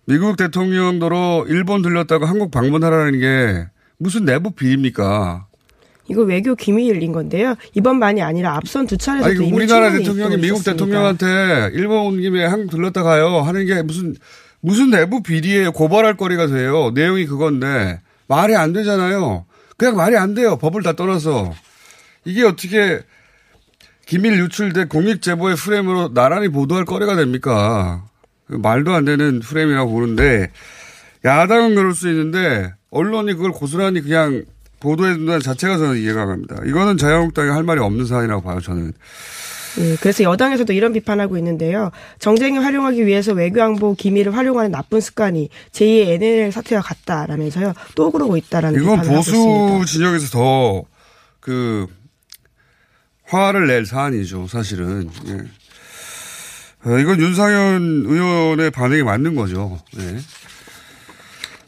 미국 0.06 0.38
대통령도로 0.38 1.46
일본 1.50 1.82
들렸다가 1.82 2.28
한국 2.28 2.52
방문하라는 2.52 3.20
게 3.20 3.68
무슨 3.98 4.24
내부 4.24 4.52
비리입니까? 4.52 5.48
이거 6.10 6.22
외교 6.22 6.56
기밀인 6.56 7.12
건데요. 7.12 7.56
이번만이 7.74 8.22
아니라 8.22 8.56
앞선 8.56 8.88
두 8.88 8.98
차례도 8.98 9.26
아니 9.26 9.52
우리나라 9.52 9.92
대통령이 9.92 10.38
미국 10.38 10.60
있었습니다. 10.60 10.72
대통령한테 10.72 11.72
일본 11.74 12.06
온 12.06 12.22
김에 12.22 12.46
한국 12.46 12.72
들렀다 12.72 13.04
가요 13.04 13.42
하는 13.42 13.66
게 13.66 13.82
무슨 13.82 14.16
무슨 14.62 14.90
내부 14.90 15.22
비리예요 15.22 15.74
고발할 15.74 16.16
거리가 16.16 16.48
돼요 16.48 16.92
내용이 16.92 17.26
그건데 17.26 18.00
말이 18.28 18.56
안 18.56 18.72
되잖아요 18.72 19.46
그냥 19.76 19.98
말이 19.98 20.16
안 20.16 20.34
돼요 20.34 20.58
법을 20.58 20.82
다 20.82 20.94
떠나서 20.94 21.54
이게 22.24 22.44
어떻게 22.44 23.02
기밀 24.08 24.39
유출된 24.39 24.88
공익 24.88 25.22
제보의 25.22 25.56
프레임으로 25.58 26.13
나란히 26.13 26.48
보도할 26.48 26.86
거리가 26.86 27.15
됩니까 27.15 28.06
그 28.48 28.56
말도 28.56 28.93
안 28.93 29.04
되는 29.06 29.41
프레임이라고 29.41 29.91
보는데 29.91 30.50
야당은 31.26 31.76
그럴 31.76 31.93
수 31.93 32.10
있는데 32.10 32.74
언론이 32.89 33.34
그걸 33.34 33.52
고스란히 33.52 34.02
그냥 34.02 34.46
보도해 34.80 35.13
준다는 35.15 35.41
자체가 35.41 35.78
저는 35.78 35.98
이해가 35.98 36.22
안 36.22 36.28
갑니다. 36.28 36.56
이거는 36.65 36.98
자유한국당이 36.98 37.50
할 37.50 37.63
말이 37.63 37.82
없는 37.82 38.06
사안이라고 38.06 38.43
봐요, 38.43 38.62
저는. 38.62 38.93
예, 39.80 39.96
그래서 40.00 40.24
여당에서도 40.24 40.72
이런 40.72 40.93
비판하고 40.93 41.38
있는데요. 41.38 41.91
정쟁을 42.20 42.63
활용하기 42.63 43.06
위해서 43.06 43.34
외교안보 43.34 43.96
기밀을 43.96 44.36
활용하는 44.36 44.72
나쁜 44.72 45.02
습관이 45.02 45.50
제2의 45.72 46.10
NLL 46.10 46.52
사태와 46.52 46.82
같다라면서요. 46.82 47.74
또 47.96 48.12
그러고 48.12 48.38
있다라는 48.38 48.82
이건 48.82 49.02
보수. 49.02 49.84
진영에서 49.86 50.28
더 50.30 50.98
그 51.48 51.88
화를 53.28 53.68
낼 53.68 53.86
사안이죠, 53.86 54.48
사실은. 54.48 55.10
예. 55.28 56.90
어, 56.90 56.98
이건 57.00 57.20
윤상현 57.20 58.06
의원의 58.08 58.72
반응이 58.72 59.04
맞는 59.04 59.36
거죠. 59.36 59.80
예. 60.00 60.20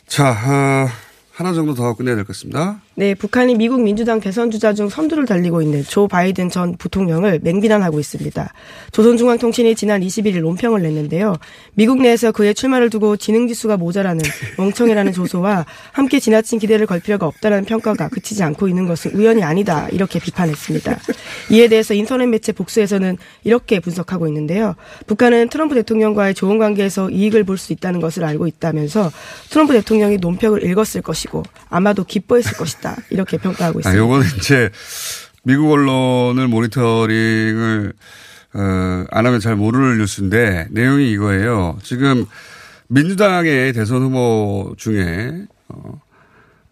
자, 0.08 0.30
어, 0.32 0.90
하나 1.34 1.54
정도 1.54 1.74
더 1.74 1.94
끝내야 1.96 2.16
될 2.16 2.24
것 2.26 2.30
같습니다. 2.34 2.82
네, 3.00 3.16
북한이 3.16 3.56
미국 3.56 3.82
민주당 3.82 4.20
대선 4.20 4.52
주자 4.52 4.74
중 4.74 4.90
선두를 4.90 5.26
달리고 5.26 5.62
있는 5.62 5.86
조 5.86 6.10
바이든 6.10 6.50
전 6.50 6.76
부통령을 6.76 7.40
맹비난하고 7.42 7.98
있습니다. 7.98 8.54
조선중앙통신이 8.92 9.74
지난 9.76 10.02
21일 10.02 10.42
논평을 10.42 10.82
냈는데요. 10.82 11.38
미국 11.76 12.02
내에서 12.02 12.34
그의 12.34 12.54
출마를 12.54 12.90
두고 12.90 13.16
지능 13.16 13.48
지수가 13.48 13.78
모자라는 13.78 14.22
멍청이라는 14.60 15.14
조소와 15.14 15.66
함께 15.94 16.20
지나친 16.20 16.60
기대를 16.60 16.88
걸 16.88 17.00
필요가 17.00 17.26
없다는 17.26 17.64
평가가 17.64 18.10
그치지 18.10 18.44
않고 18.44 18.68
있는 18.68 18.86
것은 18.86 19.12
우연이 19.12 19.44
아니다 19.44 19.88
이렇게 19.94 20.20
비판했습니다. 20.20 21.00
이에 21.52 21.70
대해서 21.70 21.94
인터넷 21.94 22.26
매체 22.26 22.52
복수에서는 22.52 23.18
이렇게 23.46 23.80
분석하고 23.80 24.28
있는데요. 24.28 24.76
북한은 25.08 25.48
트럼프 25.48 25.74
대통령과의 25.76 26.34
좋은 26.34 26.58
관계에서 26.58 27.10
이익을 27.10 27.46
볼 27.46 27.58
수 27.58 27.72
있다는 27.72 28.02
것을 28.02 28.26
알고 28.26 28.46
있다면서 28.48 29.10
트럼프 29.52 29.72
대통령이 29.72 30.18
논평을 30.18 30.66
읽었을 30.66 31.02
것이고 31.02 31.44
아마도 31.70 32.04
기뻐했을 32.04 32.58
것이다 32.58 32.89
이렇게 33.10 33.38
평가하고 33.38 33.80
아, 33.80 33.82
있습니다. 33.82 33.98
요거는 34.00 34.26
이제 34.38 34.70
미국 35.44 35.72
언론을 35.72 36.48
모니터링을 36.48 37.94
어, 38.54 39.06
안 39.12 39.26
하면 39.26 39.40
잘 39.40 39.56
모르는 39.56 39.98
뉴스인데 40.00 40.68
내용이 40.72 41.12
이거예요. 41.12 41.78
지금 41.84 42.26
민주당의 42.88 43.74
대선 43.74 44.02
후보 44.02 44.74
중에 44.78 45.34
어, 45.68 46.02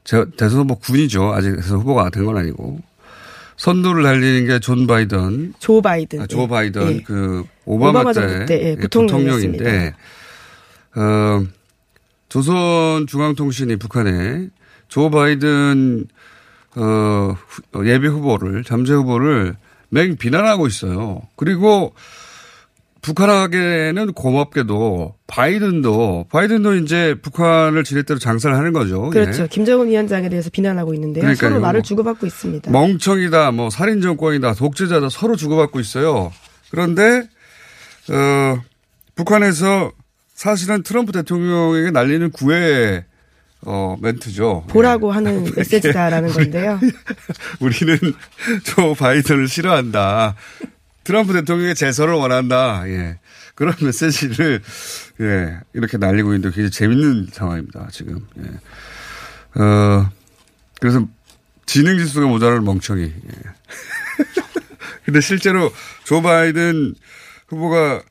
제- 0.04 0.26
대선 0.38 0.62
후보 0.62 0.76
군이죠. 0.80 1.34
아직 1.34 1.56
대선 1.56 1.78
후보가 1.80 2.10
된 2.10 2.26
건 2.26 2.38
아니고 2.38 2.80
선두를 3.58 4.04
달리는 4.04 4.48
게 4.48 4.60
존 4.60 4.86
바이든, 4.88 5.54
조 5.60 5.82
바이든. 5.82 6.22
아, 6.22 6.28
조 6.28 6.44
예. 6.44 6.48
바이든 6.48 6.92
예. 6.96 7.02
그 7.04 7.44
오바마, 7.66 8.02
오바마 8.02 8.14
때, 8.14 8.46
때, 8.46 8.62
예, 8.64 8.70
예. 8.72 8.76
부통령인데 8.76 9.94
어, 10.96 11.44
조선중앙통신이 12.30 13.76
북한에 13.78 14.50
조 14.88 15.10
바이든 15.10 16.06
어, 16.76 17.36
후- 17.48 17.88
예비 17.88 18.08
후보를 18.08 18.64
잠재 18.64 18.94
후보를 18.94 19.56
맹 19.90 20.16
비난하고 20.18 20.68
있어요. 20.68 21.22
그리고 21.36 21.94
북한에게는 23.02 24.14
고맙게도 24.14 25.16
바이든도 25.28 26.26
바이든도 26.30 26.76
이제 26.76 27.16
북한을 27.22 27.84
지렛대로 27.84 28.20
장사를 28.20 28.56
하는 28.56 28.74
거죠. 28.74 29.10
그렇죠. 29.12 29.44
예. 29.44 29.48
김정은 29.48 29.88
위원장에 29.88 30.30
대해서 30.30 30.50
비난하고 30.50 30.94
있는데요. 30.94 31.22
그러니까요. 31.22 31.50
서로 31.52 31.62
말을 31.62 31.84
주고받고 31.84 32.26
있습니다. 32.26 32.72
멍청이다, 32.72 33.52
뭐 33.52 33.70
살인 33.70 34.02
정권이다, 34.02 34.56
독재자다 34.56 35.10
서로 35.10 35.36
주고받고 35.36 35.80
있어요. 35.80 36.34
그런데 36.70 37.30
어, 38.10 38.62
북한에서 39.16 39.92
사실은 40.34 40.84
트럼프 40.84 41.12
대통령에게 41.12 41.92
날리는 41.92 42.32
구애 42.32 43.06
어, 43.62 43.98
멘트죠. 44.02 44.66
보라고 44.68 45.12
하는 45.12 45.52
메시지다라는 45.56 46.30
건데요. 46.30 46.80
우리는 47.60 47.98
조 48.64 48.94
바이든을 48.94 49.48
싫어한다. 49.48 50.36
트럼프 51.04 51.34
대통령의 51.34 51.76
재선을 51.76 52.14
원한다. 52.14 52.84
예. 52.88 53.20
그런 53.56 53.74
메시지를, 53.82 54.62
예, 55.22 55.58
이렇게 55.74 55.98
날리고 55.98 56.34
있는데 56.36 56.54
굉장히 56.54 56.70
재밌는 56.70 57.30
상황입니다, 57.32 57.88
지금. 57.92 58.28
예. 58.38 59.60
어, 59.62 60.12
그래서 60.80 61.08
지능 61.66 61.98
지수가 61.98 62.28
모자라는 62.28 62.64
멍청이. 62.64 63.04
예. 63.04 63.32
근데 65.06 65.22
실제로 65.22 65.72
조 66.04 66.22
바이든 66.22 66.94
후보가, 67.48 68.04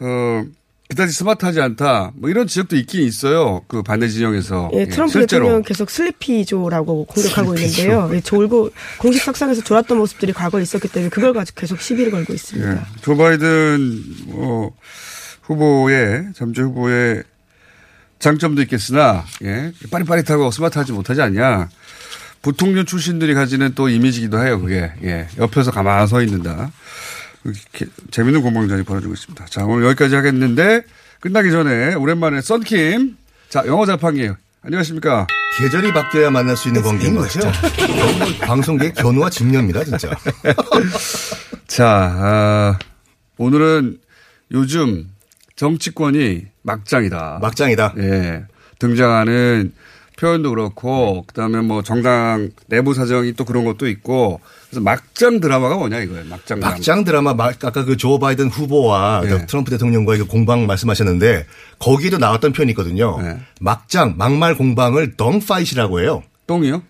어, 0.00 0.44
그다지 0.88 1.12
스마트하지 1.12 1.60
않다. 1.60 2.12
뭐 2.14 2.30
이런 2.30 2.46
지적도 2.46 2.76
있긴 2.76 3.02
있어요. 3.02 3.62
그 3.66 3.82
반대 3.82 4.08
진영에서. 4.08 4.70
예, 4.74 4.80
예, 4.80 4.86
트럼프 4.86 5.12
실제로. 5.12 5.42
대통령은 5.42 5.62
계속 5.62 5.90
슬리피조라고 5.90 7.06
공격하고 7.06 7.54
있는데요. 7.56 8.10
예, 8.12 8.20
졸고 8.20 8.70
공식 8.98 9.22
석상에서 9.22 9.62
졸았던 9.62 9.98
모습들이 9.98 10.32
과거에 10.32 10.62
있었기 10.62 10.88
때문에 10.88 11.10
그걸 11.10 11.32
가지고 11.32 11.60
계속 11.60 11.80
시비를 11.80 12.12
걸고 12.12 12.32
있습니다. 12.32 12.72
예. 12.72 12.80
조 13.02 13.16
바이든 13.16 14.04
뭐 14.26 14.72
후보의 15.42 16.28
잠재 16.34 16.62
후보의 16.62 17.24
장점도 18.18 18.62
있겠으나 18.62 19.24
예. 19.42 19.72
빠릿빠릿하고 19.90 20.50
스마트하지 20.50 20.92
못하지 20.92 21.20
않냐. 21.20 21.68
부통령 22.42 22.84
출신들이 22.84 23.34
가지는 23.34 23.72
또 23.74 23.88
이미지기도 23.88 24.40
해요. 24.40 24.60
그게 24.60 24.92
예. 25.02 25.26
옆에서 25.36 25.72
가만히 25.72 26.06
서 26.06 26.22
있는다. 26.22 26.70
이렇게 27.50 27.86
재밌는 28.10 28.42
공방전이 28.42 28.84
벌어지고 28.84 29.14
있습니다. 29.14 29.46
자 29.46 29.64
오늘 29.64 29.86
여기까지 29.86 30.14
하겠는데 30.14 30.82
끝나기 31.20 31.50
전에 31.50 31.94
오랜만에 31.94 32.40
썬킴 32.40 33.16
자 33.48 33.64
영어 33.66 33.86
자판기 33.86 34.30
안녕하십니까. 34.66 35.28
계절이 35.58 35.92
바뀌어야 35.92 36.30
만날 36.30 36.56
수 36.56 36.68
있는 36.68 36.82
관계인 36.82 37.14
거죠. 37.14 37.40
정말 37.40 38.38
방송계의 38.42 38.94
견우와 38.94 39.30
직녀입니다, 39.30 39.84
진짜. 39.84 40.10
자, 41.68 41.86
아, 41.88 42.78
오늘은 43.38 43.98
요즘 44.50 45.08
정치권이 45.54 46.46
막장이다. 46.62 47.38
막장이다. 47.40 47.94
예. 47.98 48.44
등장하는 48.80 49.72
표현도 50.18 50.50
그렇고, 50.50 51.24
그 51.28 51.34
다음에 51.34 51.60
뭐 51.60 51.82
정당 51.82 52.50
내부 52.66 52.92
사정이 52.92 53.34
또 53.34 53.44
그런 53.44 53.64
것도 53.64 53.86
있고, 53.88 54.40
그래서 54.76 54.80
막장 54.84 55.40
드라마가 55.40 55.76
뭐냐 55.76 56.00
이거예요. 56.00 56.24
막장 56.26 56.60
드라마. 56.60 56.74
막장 56.74 57.04
드라마, 57.04 57.34
막 57.34 57.64
아까 57.64 57.84
그 57.84 57.96
조 57.96 58.18
바이든 58.18 58.48
후보와 58.50 59.22
네. 59.24 59.46
트럼프 59.46 59.70
대통령과의 59.70 60.18
그 60.20 60.26
공방 60.26 60.66
말씀하셨는데 60.66 61.46
거기도 61.78 62.18
나왔던 62.18 62.52
표현이 62.52 62.72
있거든요. 62.72 63.18
네. 63.22 63.38
막장, 63.60 64.14
막말 64.18 64.54
공방을 64.54 65.16
덩파이시라고 65.16 66.00
해요. 66.00 66.22
똥이요? 66.46 66.82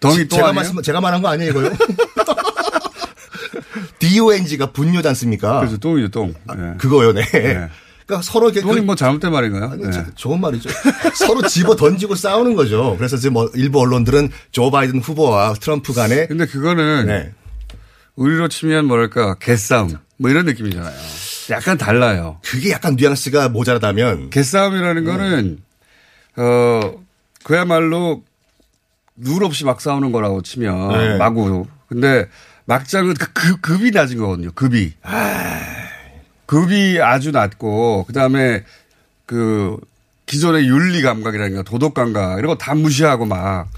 덩이 0.00 0.26
똥 0.28 0.38
제가? 0.38 0.52
말씀, 0.52 0.82
제가 0.82 1.00
말한 1.00 1.22
거 1.22 1.28
아니에요, 1.28 1.50
이거요? 1.50 1.70
DONG가 4.00 4.72
분뇨지 4.72 5.06
않습니까? 5.08 5.60
그래서 5.60 5.76
똥이죠, 5.76 6.08
똥. 6.10 6.34
예. 6.50 6.76
그거요, 6.78 7.12
네. 7.12 7.22
네. 8.04 8.06
그러니까 8.06 8.22
서로 8.30 8.46
이렇게 8.50 8.60
똥이 8.60 8.80
그- 8.80 8.80
뭐 8.82 8.94
잘못된 8.94 9.32
말인가요? 9.32 9.70
아니, 9.70 9.84
예. 9.86 9.90
저- 9.90 10.04
좋은 10.14 10.40
말이죠. 10.40 10.68
서로 11.16 11.42
집어 11.48 11.74
던지고 11.76 12.14
싸우는 12.14 12.54
거죠. 12.54 12.94
그래서 12.98 13.16
지금 13.16 13.34
뭐 13.34 13.50
일부 13.54 13.80
언론들은 13.80 14.30
조 14.52 14.70
바이든 14.70 15.00
후보와 15.00 15.54
트럼프 15.60 15.92
간에 15.94 16.26
근데 16.26 16.46
그거는 16.46 17.06
네. 17.06 17.32
우리로 18.16 18.48
치면 18.48 18.86
뭐랄까, 18.86 19.34
개싸움. 19.36 19.90
뭐 20.18 20.30
이런 20.30 20.44
느낌이잖아요. 20.46 20.94
약간 21.50 21.76
달라요. 21.76 22.38
그게 22.44 22.70
약간 22.70 22.94
뉘앙스가 22.96 23.48
모자라다면 23.48 24.30
개싸움이라는 24.30 25.04
거는 25.04 25.58
어 26.36 26.94
그야말로 27.42 28.22
누울 29.16 29.44
없이 29.44 29.64
막 29.64 29.80
싸우는 29.80 30.12
거라고 30.12 30.42
치면 30.42 30.88
네. 30.92 31.16
마구 31.18 31.66
근데 31.88 32.28
막장은 32.66 33.14
그 33.14 33.32
급, 33.32 33.62
급이 33.62 33.90
낮은 33.90 34.16
거거든요 34.18 34.50
급이 34.54 34.94
급이 36.54 37.00
아주 37.02 37.32
낮고 37.32 38.04
그다음에 38.06 38.62
그 39.26 39.76
기존의 40.26 40.66
윤리 40.66 41.02
감각이라든가 41.02 41.62
도덕 41.62 41.94
감각 41.94 42.38
이런 42.38 42.46
거 42.46 42.54
다 42.56 42.74
무시하고 42.74 43.26
막 43.26 43.68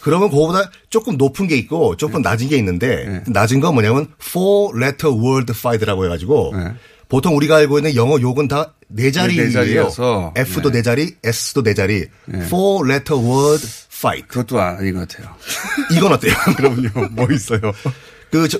그러면 0.00 0.30
그거보다 0.30 0.68
조금 0.90 1.16
높은 1.16 1.46
게 1.46 1.56
있고 1.56 1.96
조금 1.96 2.22
낮은 2.22 2.48
게 2.48 2.56
있는데 2.58 3.04
네. 3.06 3.22
낮은 3.28 3.60
건 3.60 3.74
뭐냐면 3.74 4.08
four 4.20 4.76
letter 4.82 5.16
word 5.16 5.52
fight라고 5.56 6.04
해가지고 6.06 6.52
네. 6.56 6.72
보통 7.08 7.36
우리가 7.36 7.56
알고 7.56 7.78
있는 7.78 7.94
영어 7.94 8.20
욕은 8.20 8.48
다네네 8.48 9.12
자리예요. 9.12 10.32
F도 10.34 10.70
네. 10.72 10.78
네 10.78 10.82
자리, 10.82 11.14
S도 11.22 11.62
네 11.62 11.74
자리. 11.74 12.06
four 12.46 12.90
letter 12.90 13.22
word 13.22 13.64
fight. 13.92 14.26
그것도 14.26 14.60
아닌 14.60 14.94
것 14.94 15.06
같아요. 15.08 15.32
이건 15.92 16.12
어때요? 16.14 16.34
그럼요. 16.56 17.08
뭐 17.12 17.30
있어요? 17.30 17.60
그, 18.30 18.48
저, 18.48 18.58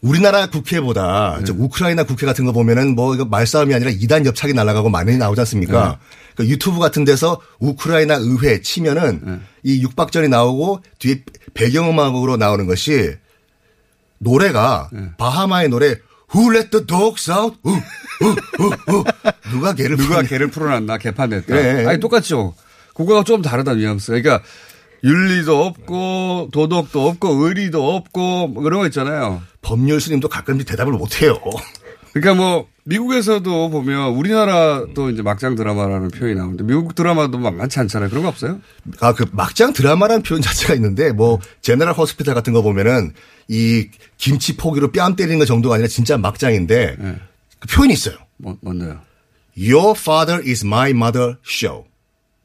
우리나라 0.00 0.46
국회보다 0.46 1.40
저 1.44 1.52
우크라이나 1.52 2.04
국회 2.04 2.24
같은 2.24 2.44
거 2.44 2.52
보면은 2.52 2.94
뭐 2.94 3.14
이거 3.14 3.24
말싸움이 3.24 3.74
아니라 3.74 3.90
이단 3.90 4.26
옆차기 4.26 4.54
날아가고 4.54 4.88
많이 4.90 5.16
나오지 5.16 5.40
않습니까? 5.40 5.98
그 6.36 6.46
유튜브 6.46 6.78
같은 6.78 7.04
데서 7.04 7.40
우크라이나 7.58 8.14
의회 8.14 8.60
치면은 8.60 9.40
이 9.64 9.82
육박전이 9.82 10.28
나오고 10.28 10.82
뒤에 10.98 11.24
배경음악으로 11.54 12.36
나오는 12.36 12.66
것이 12.66 13.16
노래가 14.18 14.90
바하마의 15.18 15.68
노래 15.68 15.96
Who 16.34 16.54
let 16.54 16.70
the 16.70 16.84
dogs 16.86 17.30
out? 17.30 17.56
우, 17.62 17.70
우, 17.70 18.26
우, 18.60 18.96
우. 18.96 19.04
누가 19.50 19.72
개를 19.72 19.96
누가 19.96 20.22
풀어놨나 20.22 20.98
개판됐다. 20.98 21.56
예, 21.56 21.82
예. 21.82 21.86
아니 21.86 22.00
똑같죠. 22.00 22.54
그거가 22.94 23.24
좀 23.24 23.40
다르다 23.40 23.74
뉘앙스. 23.74 24.12
그러니까 24.12 24.42
윤리도 25.04 25.64
없고 25.64 26.48
도덕도 26.52 27.08
없고 27.08 27.28
의리도 27.46 27.94
없고 27.96 28.48
뭐 28.48 28.62
그런 28.62 28.80
거 28.80 28.86
있잖아요. 28.86 29.42
법률 29.62 30.00
스님도 30.00 30.28
가끔씩 30.28 30.68
대답을 30.68 30.92
못 30.92 31.22
해요. 31.22 31.38
그러니까 32.12 32.34
뭐 32.34 32.66
미국에서도 32.84 33.70
보면 33.70 34.12
우리나라도 34.14 35.10
이제 35.10 35.22
막장 35.22 35.54
드라마라는 35.54 36.08
표현이 36.08 36.36
나오는데 36.36 36.64
미국 36.64 36.94
드라마도 36.94 37.38
많지 37.38 37.78
않잖아요. 37.80 38.08
그런 38.08 38.22
거 38.22 38.28
없어요? 38.28 38.60
아, 39.00 39.12
그 39.12 39.26
막장 39.32 39.72
드라마라는 39.72 40.22
표현 40.22 40.40
자체가 40.40 40.74
있는데 40.74 41.12
뭐 41.12 41.38
제너럴 41.60 41.94
호스피탈 41.94 42.34
같은 42.34 42.52
거 42.52 42.62
보면은 42.62 43.12
이 43.46 43.88
김치 44.16 44.56
포기로 44.56 44.90
뺨 44.90 45.16
때리는 45.16 45.38
거 45.38 45.44
정도가 45.44 45.74
아니라 45.76 45.88
진짜 45.88 46.16
막장인데 46.16 46.96
그 47.60 47.68
표현이 47.68 47.92
있어요. 47.92 48.16
뭐, 48.38 48.56
뭔데요? 48.62 49.00
Your 49.56 49.94
father 49.98 50.42
is 50.48 50.64
my 50.64 50.90
mother 50.90 51.36
show. 51.46 51.84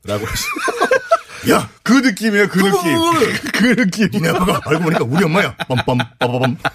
라고 0.04 0.24
해서. 0.24 0.46
야, 1.50 1.70
그 1.84 1.94
느낌이에요, 1.94 2.48
그 2.50 2.60
느낌. 2.60 2.98
그 3.54 3.76
느낌. 3.76 4.10
니네 4.14 4.30
아빠가 4.30 4.62
알고 4.66 4.84
보니까 4.84 5.04
우리 5.04 5.24
엄마야. 5.26 5.56
빰빰 5.58 6.18
빠바밤. 6.20 6.58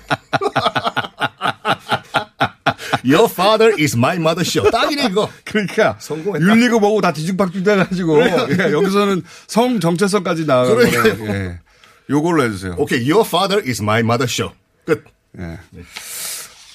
Your 3.04 3.28
father 3.30 3.72
is 3.80 3.96
my 3.96 4.16
mother 4.16 4.44
show. 4.46 4.70
딱이네 4.70 5.06
이거. 5.10 5.30
그러니까 5.44 5.96
성공했다. 5.98 6.46
윤리고 6.46 6.80
뭐고 6.80 7.00
다 7.00 7.12
뒤죽박죽 7.12 7.64
돼가지고 7.64 8.22
예, 8.24 8.72
여기서는 8.72 9.22
성 9.46 9.80
정체성까지 9.80 10.44
그러니까요. 10.46 11.26
예. 11.28 11.58
요걸로 12.10 12.42
해주세요. 12.44 12.74
오케이, 12.76 13.10
Your 13.10 13.26
father 13.26 13.62
is 13.66 13.80
my 13.82 14.00
mother 14.00 14.28
show. 14.28 14.54
끝. 14.84 15.04
예. 15.38 15.58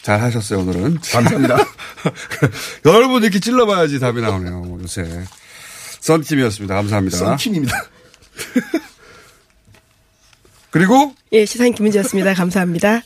잘 0.02 0.22
하셨어요 0.22 0.60
오늘은. 0.60 1.00
감사합니다. 1.00 1.58
여러분 2.86 3.24
이렇게 3.24 3.40
찔러봐야지 3.40 4.00
답이 4.00 4.22
나오네요 4.22 4.80
요새. 4.82 5.04
썬킴이었습니다. 6.04 6.76
감사합니다. 6.76 7.18
썬킴입니다. 7.18 7.74
그리고 10.70 11.16
예, 11.32 11.46
시사인 11.46 11.74
김은지였습니다. 11.74 12.34
감사합니다. 12.34 13.02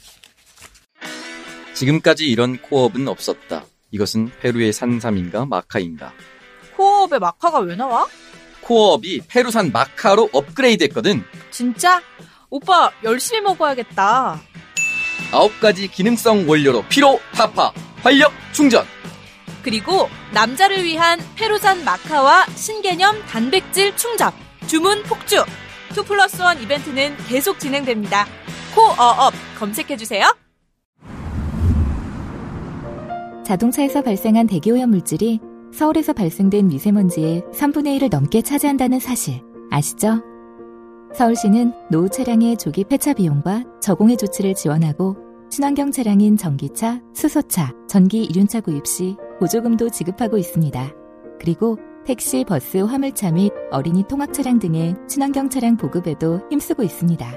지금까지 1.76 2.26
이런 2.26 2.58
코업은 2.60 3.08
없었다. 3.08 3.66
이것은 3.92 4.32
페루의 4.42 4.74
산삼인가 4.74 5.46
마카인가. 5.46 6.12
코어업에 6.76 7.20
마카가 7.20 7.60
왜 7.60 7.76
나와? 7.76 8.08
코어업이 8.62 9.22
페루산 9.28 9.72
마카로 9.72 10.30
업그레이드 10.34 10.84
했거든. 10.86 11.24
진짜? 11.52 12.02
오빠 12.50 12.92
열심히 13.04 13.42
먹어야겠다. 13.42 14.42
아홉 15.32 15.60
가지 15.60 15.88
기능성 15.88 16.50
원료로 16.50 16.84
피로, 16.90 17.20
타파, 17.34 17.74
활력, 18.02 18.32
충전. 18.54 18.86
그리고 19.68 20.08
남자를 20.34 20.86
위한 20.86 21.20
페루산 21.36 21.84
마카와 21.84 22.46
신개념 22.56 23.22
단백질 23.28 23.94
충전. 23.98 24.32
주문 24.66 25.04
폭주. 25.04 25.44
2 25.92 26.06
플러스 26.06 26.42
1 26.42 26.64
이벤트는 26.64 27.18
계속 27.28 27.60
진행됩니다. 27.60 28.26
코어업 28.74 29.34
검색해주세요. 29.60 30.24
자동차에서 33.46 34.04
발생한 34.04 34.48
대기오염 34.48 34.90
물질이 34.90 35.42
서울에서 35.74 36.14
발생된 36.14 36.70
미세먼지의 36.70 37.42
3분의 37.54 38.00
1을 38.00 38.10
넘게 38.10 38.44
차지한다는 38.44 39.02
사실 39.02 39.42
아시죠? 39.70 40.24
서울시는 41.14 41.74
노후 41.92 42.08
차량의 42.08 42.56
조기 42.56 42.86
폐차 42.86 43.12
비용과 43.12 43.66
저공해 43.82 44.16
조치를 44.16 44.56
지원하고 44.56 45.18
친환경 45.50 45.92
차량인 45.92 46.38
전기차, 46.38 47.02
수소차, 47.14 47.74
전기 47.90 48.24
이륜차 48.24 48.62
구입 48.62 48.88
시 48.88 49.18
보조금도 49.40 49.90
지급하고 49.90 50.38
있습니다. 50.38 50.92
그리고 51.40 51.78
택시, 52.06 52.44
버스, 52.44 52.78
화물차 52.78 53.32
및 53.32 53.52
어린이 53.72 54.04
통학 54.08 54.34
차량 54.34 54.60
등의 54.60 54.96
친환경 55.08 55.50
차량 55.50 55.78
보급에도 55.78 56.42
힘쓰고 56.50 56.84
있습니다. 56.84 57.28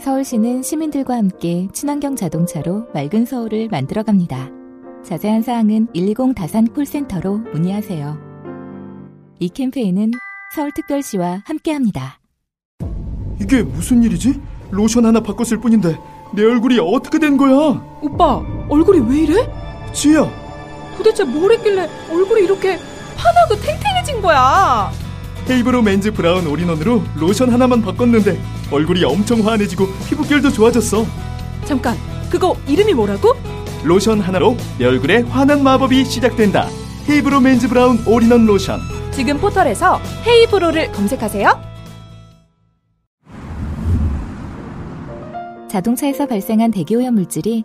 서울시는 0.00 0.62
시민들과 0.62 1.16
함께 1.16 1.68
친환경 1.72 2.16
자동차로 2.16 2.86
맑은 2.94 3.26
서울을 3.26 3.68
만들어 3.68 4.02
갑니다. 4.02 4.48
자세한 5.04 5.42
사항은 5.42 5.88
120 5.92 6.34
다산 6.34 6.66
콜센터로 6.68 7.38
문의하세요. 7.38 8.18
이 9.40 9.48
캠페인은 9.48 10.12
서울특별시와 10.54 11.42
함께합니다. 11.44 12.20
이게 13.40 13.62
무슨 13.62 14.02
일이지? 14.02 14.40
로션 14.70 15.06
하나 15.06 15.20
바꿨을 15.20 15.60
뿐인데 15.60 15.96
내 16.34 16.44
얼굴이 16.44 16.78
어떻게 16.80 17.18
된 17.18 17.36
거야? 17.36 17.54
오빠, 18.02 18.42
얼굴이 18.68 19.00
왜 19.10 19.22
이래? 19.22 19.34
지혜야, 19.92 20.47
도대체 20.98 21.24
뭘 21.24 21.52
했길래 21.52 21.88
얼굴이 22.10 22.42
이렇게 22.42 22.78
환하고 23.16 23.56
탱탱해진 23.60 24.20
거야? 24.20 24.90
헤이브로 25.48 25.80
Men's 25.80 26.12
Brown 26.12 26.46
all-in-one으로 26.46 27.02
로션 27.16 27.50
하나만 27.50 27.80
바꿨는데 27.80 28.38
얼굴이 28.70 29.02
엄청 29.04 29.46
환해지고 29.46 29.86
피부결도 30.08 30.50
좋아졌어. 30.50 31.06
잠깐, 31.64 31.96
그거 32.28 32.56
이름이 32.66 32.92
뭐라고? 32.94 33.34
로션 33.84 34.20
하나로 34.20 34.56
내 34.78 34.84
얼굴에 34.86 35.22
환한 35.22 35.62
마법이 35.62 36.04
시작된다. 36.04 36.68
헤이브로 37.08 37.40
Men's 37.40 37.68
Brown 37.68 37.98
all-in-one 38.06 38.44
로션. 38.44 38.80
지금 39.12 39.38
포털에서 39.38 40.00
헤이브로를 40.26 40.92
검색하세요. 40.92 41.68
자동차에서 45.70 46.26
발생한 46.26 46.70
대기오염 46.72 47.14
물질이 47.14 47.64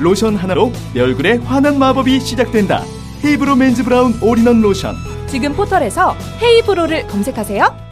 로션 0.00 0.34
하나로 0.34 0.72
내 0.94 1.00
얼굴에 1.02 1.36
환한 1.36 1.78
마법이 1.78 2.20
시작된다. 2.20 2.82
헤이브로 3.22 3.54
Men's 3.54 3.84
Brown 3.84 4.14
all-in-one 4.22 4.62
로션. 4.62 4.94
지금 5.28 5.52
포털에서 5.52 6.14
헤이브로를 6.40 7.06
검색하세요. 7.06 7.90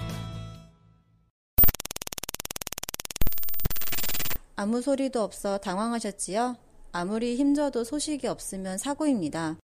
아무 4.56 4.80
소리도 4.80 5.22
없어 5.22 5.58
당황하셨지요? 5.58 6.56
아무리 6.92 7.36
힘줘도 7.36 7.84
소식이 7.84 8.26
없으면 8.26 8.78
사고입니다. 8.78 9.56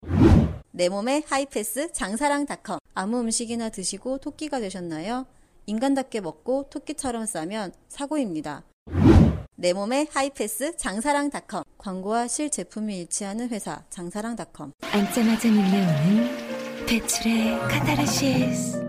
내 0.72 0.90
몸의 0.90 1.24
하이패스 1.26 1.94
장사랑닷컴 1.94 2.80
아무 2.94 3.22
음식이나 3.22 3.70
드시고 3.70 4.18
토끼가 4.18 4.60
되셨나요? 4.60 5.26
인간답게 5.66 6.20
먹고 6.20 6.68
토끼처럼 6.70 7.26
싸면 7.26 7.72
사고입니다. 7.88 8.64
내 9.56 9.72
몸의 9.72 10.10
하이패스 10.12 10.76
장사랑닷컴 10.76 11.64
광고와 11.84 12.30
실제품이 12.30 12.98
일치하는 13.00 13.50
회사 13.50 13.82
장사랑닷컴. 13.90 14.72
앉자마자 14.94 15.50
밀려오는 15.50 16.86
배출의 16.86 17.60
카타르시스. 17.60 18.82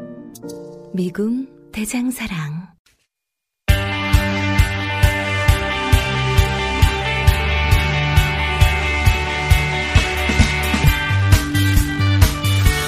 미궁 0.93 1.49
대장사랑. 1.73 2.69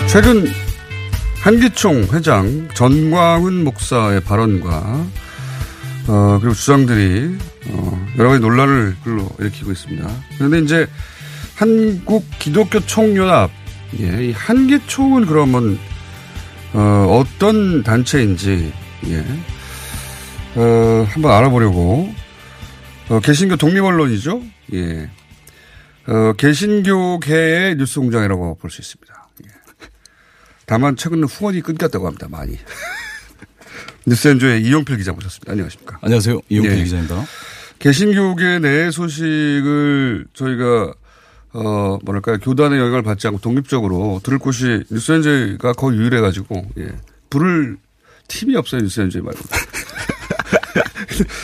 최근 0.08 0.46
한기총 1.42 2.04
회장 2.12 2.68
전광훈 2.76 3.64
목사의 3.64 4.22
발언과 4.22 5.04
어, 6.08 6.38
그리고 6.40 6.54
주장들이 6.54 7.36
어, 7.70 8.06
여러 8.18 8.30
가지 8.30 8.40
논란을 8.40 8.96
불러 9.02 9.28
일으키고 9.38 9.72
있습니다. 9.72 10.08
그런데 10.36 10.60
이제 10.60 10.86
한국 11.56 12.24
기독교 12.38 12.78
총연합, 12.80 13.50
예, 14.00 14.26
이 14.26 14.32
한기총은 14.32 15.26
그러면 15.26 15.78
어, 16.74 17.06
어떤 17.20 17.82
단체인지 17.82 18.72
예, 19.08 19.24
어, 20.60 21.06
한번 21.10 21.32
알아보려고 21.32 22.12
어, 23.08 23.20
개신교 23.20 23.56
독립언론이죠. 23.56 24.42
예, 24.74 25.10
어, 26.06 26.32
개신교계의 26.34 27.76
뉴스 27.76 27.98
공장이라고 28.00 28.58
볼 28.58 28.70
수 28.70 28.80
있습니다. 28.80 29.14
다만 30.68 30.96
최근에 30.96 31.22
후원이 31.30 31.60
끊겼다고 31.60 32.06
합니다. 32.08 32.26
많이. 32.28 32.58
뉴스엔조의 34.06 34.62
이용필 34.62 34.96
기자 34.96 35.12
모셨습니다. 35.12 35.52
안녕하십니까. 35.52 35.98
안녕하세요. 36.00 36.40
이용필 36.48 36.78
예. 36.78 36.84
기자입니다. 36.84 37.24
개신교계 37.78 38.60
내 38.60 38.90
소식을 38.90 40.26
저희가 40.32 40.94
어 41.52 41.98
뭐랄까요 42.04 42.38
교단의 42.38 42.78
영향을 42.78 43.02
받지 43.02 43.26
않고 43.26 43.40
독립적으로 43.40 44.20
들을 44.22 44.38
곳이 44.38 44.84
뉴스엔조가 44.90 45.72
거의 45.74 45.98
유일해가지고 45.98 46.70
예. 46.78 46.88
부를 47.30 47.76
팀이 48.28 48.56
없어요 48.56 48.82
뉴스엔조 48.82 49.22
말고. 49.22 49.40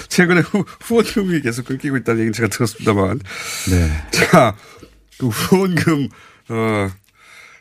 최근에 0.08 0.40
후, 0.40 0.64
후원금이 0.82 1.40
계속 1.40 1.64
끊기고 1.64 1.96
있다는 1.96 2.20
얘기는 2.20 2.32
제가 2.32 2.48
들었습니다만. 2.48 3.20
네. 3.70 4.02
자, 4.10 4.54
그 5.18 5.28
후원금, 5.28 6.08
어, 6.50 6.90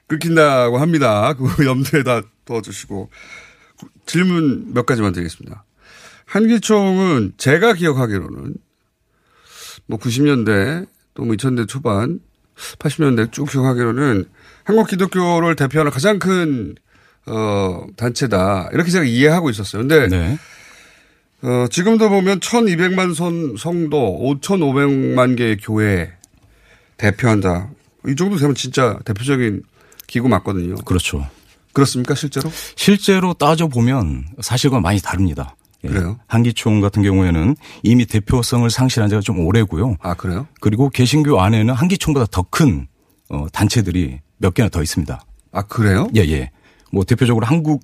끊긴다고 0.07 0.77
합니다. 0.77 1.33
그 1.33 1.65
염두에다 1.65 2.23
둬주시고. 2.43 3.09
질문 4.12 4.74
몇 4.74 4.86
가지만 4.86 5.13
드리겠습니다. 5.13 5.63
한기총은 6.26 7.34
제가 7.38 7.74
기억하기로는 7.74 8.56
뭐 9.88 10.00
90년대 10.00 10.88
또 11.13 11.24
뭐 11.24 11.36
2000대 11.36 11.67
초반 11.67 12.19
80년대 12.80 13.32
쭉 13.32 13.50
기억하기로는 13.50 14.26
한국 14.65 14.88
기독교를 14.89 15.56
대표하는 15.56 15.91
가장 15.91 16.19
큰, 16.19 16.76
어, 17.26 17.86
단체다. 17.95 18.69
이렇게 18.74 18.91
제가 18.91 19.06
이해하고 19.06 19.50
있었어요. 19.50 19.82
근데, 19.82 20.08
네. 20.08 20.38
어, 21.41 21.67
지금도 21.69 22.10
보면 22.10 22.39
1200만 22.39 23.15
선 23.15 23.56
성도, 23.58 24.19
5500만 24.21 25.38
개의 25.38 25.58
교회 25.58 26.12
대표한다. 26.97 27.69
이 28.08 28.15
정도 28.15 28.38
되면 28.38 28.54
진짜 28.56 29.00
대표적인 29.06 29.63
기구 30.06 30.28
맞거든요. 30.30 30.76
그렇죠. 30.86 31.28
그렇습니까, 31.73 32.15
실제로? 32.15 32.51
실제로 32.75 33.34
따져 33.34 33.67
보면 33.67 34.25
사실과 34.41 34.79
많이 34.79 34.99
다릅니다. 34.99 35.55
예. 35.84 35.88
그래요? 35.88 36.19
한기총 36.27 36.81
같은 36.81 37.01
경우에는 37.03 37.55
이미 37.84 38.05
대표성을 38.05 38.69
상실한 38.69 39.10
지가 39.10 39.21
좀 39.21 39.39
오래고요. 39.39 39.97
아, 40.01 40.13
그래요? 40.13 40.47
그리고 40.60 40.89
개신교 40.89 41.41
안에는 41.41 41.73
한기총보다 41.73 42.27
더 42.31 42.43
큰 42.43 42.88
어, 43.29 43.47
단체들이 43.51 44.19
몇 44.38 44.53
개나 44.53 44.69
더 44.69 44.81
있습니다. 44.84 45.19
아, 45.53 45.62
그래요? 45.63 46.07
예, 46.15 46.21
예. 46.21 46.51
뭐 46.91 47.03
대표적으로 47.03 47.45
한국 47.45 47.81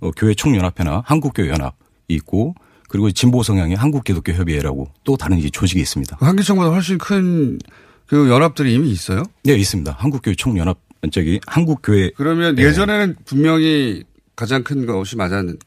어, 0.00 0.10
교회 0.16 0.34
총연합회나 0.34 1.02
한국교회 1.04 1.48
연합이 1.50 1.74
있고 2.08 2.54
그리고 2.88 3.10
진보 3.10 3.42
성향의 3.42 3.76
한국기독교 3.76 4.32
협의회라고 4.32 4.88
또 5.04 5.16
다른 5.16 5.38
조직이 5.52 5.80
있습니다. 5.80 6.16
한기총보다 6.20 6.70
훨씬 6.70 6.98
큰 6.98 7.58
그 8.06 8.30
연합들이 8.30 8.72
이미 8.74 8.90
있어요? 8.90 9.24
네, 9.42 9.54
있습니다. 9.54 9.96
한국교회 9.98 10.34
총연합 10.36 10.78
저기 11.10 11.40
한국 11.46 11.80
교회 11.82 12.10
그러면 12.16 12.58
예전에는 12.58 13.16
분명히 13.24 14.04
가장 14.34 14.62
큰 14.62 14.86
것이 14.86 15.16
맞았는 15.16 15.58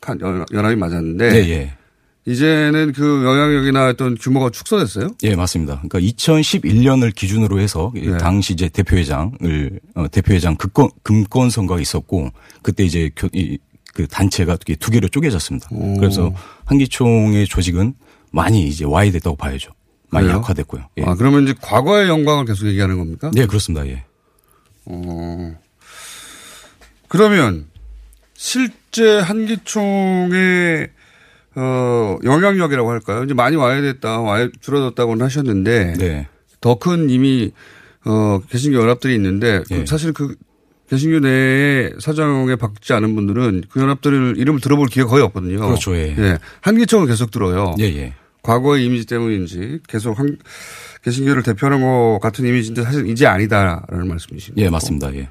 연합이 0.54 0.76
맞았는데 0.76 1.30
네, 1.30 1.50
예. 1.50 1.74
이제는 2.26 2.92
그 2.94 3.24
영향력이나 3.26 3.88
어떤 3.88 4.16
규모가 4.16 4.52
축소됐어요? 4.52 5.10
예, 5.24 5.36
맞습니다. 5.36 5.82
그러니까 5.88 6.00
2011년을 6.00 7.16
기준으로 7.16 7.60
해서 7.60 7.92
네. 7.96 8.18
당시 8.18 8.54
이제 8.54 8.70
대표회장을 8.70 9.80
어, 9.96 10.08
대표회장 10.10 10.56
금권 10.58 10.90
금권 11.02 11.50
선거가 11.50 11.80
있었고 11.82 12.30
그때 12.62 12.84
이제 12.84 13.10
교, 13.16 13.28
이, 13.34 13.58
그 13.96 14.06
단체가 14.08 14.58
두 14.58 14.66
개- 14.66 14.76
개로 14.92 15.08
쪼개졌습니다. 15.08 15.70
오. 15.72 15.96
그래서 15.98 16.32
한기총의 16.66 17.48
조직은 17.48 17.96
많이 18.32 18.68
이제 18.68 18.86
와해됐다고 18.86 19.36
봐야죠. 19.36 19.72
많이 20.12 20.26
그래요? 20.28 20.40
약화됐고요. 20.40 20.84
예. 20.98 21.04
아, 21.04 21.16
그러면 21.16 21.44
이제 21.44 21.54
과거의 21.62 22.10
영광을 22.10 22.46
계속 22.46 22.68
얘기하는 22.68 22.98
겁니까? 22.98 23.32
네, 23.34 23.46
그렇습니다. 23.46 23.88
예. 23.88 24.04
어. 24.90 25.56
그러면 27.08 27.66
실제 28.34 29.20
한기총의 29.20 30.90
어, 31.56 32.18
영향력이라고 32.24 32.90
할까요? 32.90 33.24
이제 33.24 33.34
많이 33.34 33.56
와야 33.56 33.82
됐다, 33.82 34.20
와야 34.20 34.50
줄어들었다고는 34.62 35.26
하셨는데 35.26 35.94
네. 35.98 36.28
더큰 36.62 37.10
이미 37.10 37.52
어, 38.06 38.40
개신교 38.50 38.80
연합들이 38.80 39.16
있는데 39.16 39.64
그 39.68 39.76
예. 39.82 39.86
사실 39.86 40.14
그 40.14 40.36
개신교 40.90 41.20
내에 41.20 41.92
사장에 42.00 42.56
박지 42.56 42.94
않은 42.94 43.14
분들은 43.16 43.64
그 43.70 43.82
연합들을 43.82 44.36
이름을 44.38 44.60
들어볼 44.60 44.88
기회가 44.88 45.10
거의 45.10 45.24
없거든요. 45.24 45.60
그렇죠, 45.60 45.96
예. 45.96 46.40
한기총은 46.62 47.08
계속 47.08 47.32
들어요. 47.32 47.76
예, 47.80 47.84
예. 47.84 48.14
과거의 48.42 48.86
이미지 48.86 49.06
때문인지 49.06 49.80
계속 49.88 50.18
한, 50.18 50.38
개신교를 51.04 51.44
대표하는 51.44 51.82
것 51.82 52.20
같은 52.22 52.46
이미지인데 52.46 52.84
사실 52.84 53.08
이제 53.08 53.26
아니다라는 53.26 54.08
말씀이십니다. 54.08 54.62
예, 54.64 54.70
맞습니다. 54.70 55.14
예. 55.16 55.30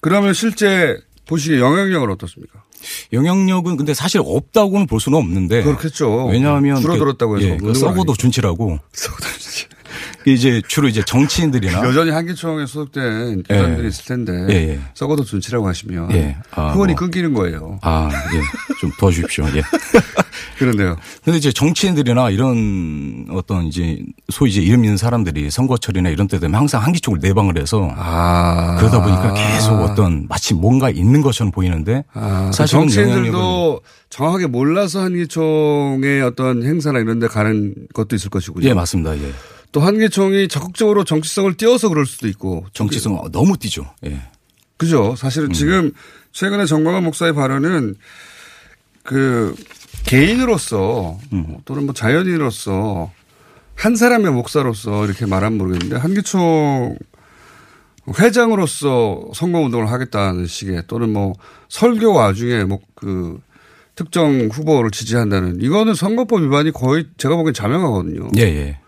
그러면 0.00 0.32
실제 0.34 0.96
보시기에 1.26 1.60
영향력은 1.60 2.10
어떻습니까? 2.10 2.64
영향력은 3.12 3.76
근데 3.76 3.94
사실 3.94 4.20
없다고는 4.24 4.86
볼 4.86 5.00
수는 5.00 5.18
없는데. 5.18 5.62
그렇겠죠. 5.62 6.26
왜냐하면 6.26 6.80
줄어들었다고 6.80 7.38
해서 7.38 7.46
그, 7.46 7.52
예, 7.52 7.56
그건 7.56 7.74
서버도 7.74 8.12
아니죠. 8.12 8.14
준치라고. 8.14 8.78
이제 10.26 10.60
주로 10.68 10.88
이제 10.88 11.02
정치인들이나 11.04 11.82
여전히 11.86 12.10
한기총에 12.10 12.66
소속된 12.66 13.42
교단들이 13.44 13.84
예. 13.84 13.88
있을 13.88 14.04
텐데 14.04 14.32
예, 14.50 14.54
예. 14.72 14.80
썩어도 14.94 15.24
준치라고 15.24 15.66
하시면 15.68 16.12
예. 16.12 16.36
아, 16.52 16.68
후원이 16.72 16.92
뭐. 16.94 17.00
끊기는 17.00 17.32
거예요. 17.34 17.78
아, 17.82 18.08
예. 18.34 18.40
좀 18.80 18.90
도와주십시오. 18.98 19.46
예. 19.56 19.62
그런데요. 20.58 20.96
근데 21.24 21.38
이제 21.38 21.52
정치인들이나 21.52 22.30
이런 22.30 23.26
어떤 23.30 23.66
이제 23.66 24.00
소위 24.28 24.50
이제 24.50 24.60
이름 24.60 24.82
있는 24.84 24.96
사람들이 24.96 25.50
선거철이나 25.50 26.08
이런 26.10 26.26
때 26.26 26.38
되면 26.40 26.58
항상 26.58 26.82
한기총을 26.82 27.20
내방을 27.22 27.58
해서 27.60 27.88
아. 27.96 28.76
그러다 28.78 29.02
보니까 29.02 29.34
계속 29.34 29.74
어떤 29.80 30.26
마치 30.28 30.54
뭔가 30.54 30.90
있는 30.90 31.22
것처럼 31.22 31.52
보이는데 31.52 32.04
아, 32.12 32.50
사실은 32.52 32.82
정치인들도 32.88 33.80
영향력은- 33.84 34.08
정확하게 34.10 34.46
몰라서 34.46 35.00
한기총의 35.02 36.22
어떤 36.22 36.62
행사나 36.64 36.98
이런 36.98 37.18
데 37.20 37.28
가는 37.28 37.74
것도 37.94 38.16
있을 38.16 38.30
것이고요. 38.30 38.64
예, 38.68 38.74
맞습니다. 38.74 39.16
예. 39.16 39.32
또 39.72 39.80
한기총이 39.80 40.48
적극적으로 40.48 41.04
정치성을 41.04 41.54
띄워서 41.56 41.88
그럴 41.88 42.06
수도 42.06 42.28
있고. 42.28 42.66
정치성 42.72 43.30
너무 43.32 43.56
띄죠. 43.56 43.86
예. 44.06 44.20
그죠. 44.76 45.10
음. 45.10 45.16
사실은 45.16 45.52
지금 45.52 45.92
최근에 46.32 46.66
정광훈 46.66 47.04
목사의 47.04 47.34
발언은 47.34 47.96
그 49.02 49.54
개인으로서 50.04 51.18
음. 51.32 51.58
또는 51.64 51.84
뭐 51.84 51.94
자연인으로서 51.94 53.12
한 53.74 53.96
사람의 53.96 54.32
목사로서 54.32 55.04
이렇게 55.04 55.26
말하면 55.26 55.58
모르겠는데 55.58 55.96
한기총 55.96 56.98
회장으로서 58.18 59.28
선거운동을 59.34 59.90
하겠다는 59.90 60.46
식의 60.46 60.84
또는 60.86 61.12
뭐 61.12 61.34
설교 61.68 62.12
와중에 62.12 62.64
뭐 62.64 62.80
그 62.98 63.40
특정 63.94 64.48
후보를 64.48 64.90
지지한다는 64.90 65.60
이거는 65.60 65.94
선거법 65.94 66.42
위반이 66.42 66.72
거의 66.72 67.06
제가 67.16 67.36
보기엔 67.36 67.54
자명하거든요. 67.54 68.28
예, 68.36 68.42
예. 68.42 68.80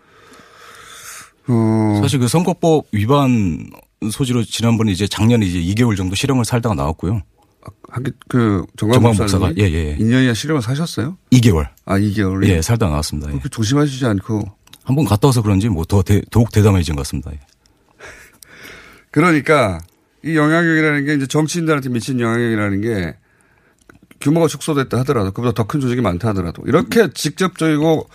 어. 1.47 1.99
사실 2.01 2.19
그 2.19 2.27
선거법 2.27 2.85
위반 2.91 3.69
소지로 4.11 4.43
지난번에 4.43 4.91
이제 4.91 5.07
작년에 5.07 5.45
이제 5.45 5.59
2개월 5.59 5.95
정도 5.97 6.15
실형을 6.15 6.45
살다가 6.45 6.75
나왔고요. 6.75 7.21
한기 7.89 8.11
그 8.27 8.65
정광훈 8.77 9.15
목사가 9.17 9.51
예, 9.57 9.63
예. 9.63 9.97
2년이나 9.97 10.33
실형을 10.33 10.61
사셨어요? 10.61 11.17
2개월. 11.31 11.69
아 11.85 11.99
2개월. 11.99 12.47
예, 12.47 12.61
살다 12.61 12.87
나왔습니다. 12.89 13.27
예. 13.29 13.33
그렇게 13.33 13.49
조심하시지 13.49 14.05
않고 14.05 14.41
한 14.83 14.95
번 14.95 15.05
갔다 15.05 15.27
와서 15.27 15.41
그런지 15.43 15.69
뭐 15.69 15.85
더 15.85 16.01
더욱 16.31 16.51
대담해진 16.51 16.95
것 16.95 17.01
같습니다. 17.03 17.31
예. 17.33 17.39
그러니까 19.11 19.79
이 20.23 20.35
영향력이라는 20.35 21.05
게 21.05 21.13
이제 21.15 21.27
정치인들한테 21.27 21.89
미친 21.89 22.19
영향력이라는 22.19 22.81
게 22.81 23.15
규모가 24.19 24.47
축소됐다 24.47 24.99
하더라도 24.99 25.31
그보다 25.31 25.51
더 25.53 25.65
큰 25.67 25.79
조직이 25.81 26.01
많다 26.01 26.29
하더라도 26.29 26.63
이렇게 26.65 27.09
직접적이고 27.13 27.89
어, 27.99 28.05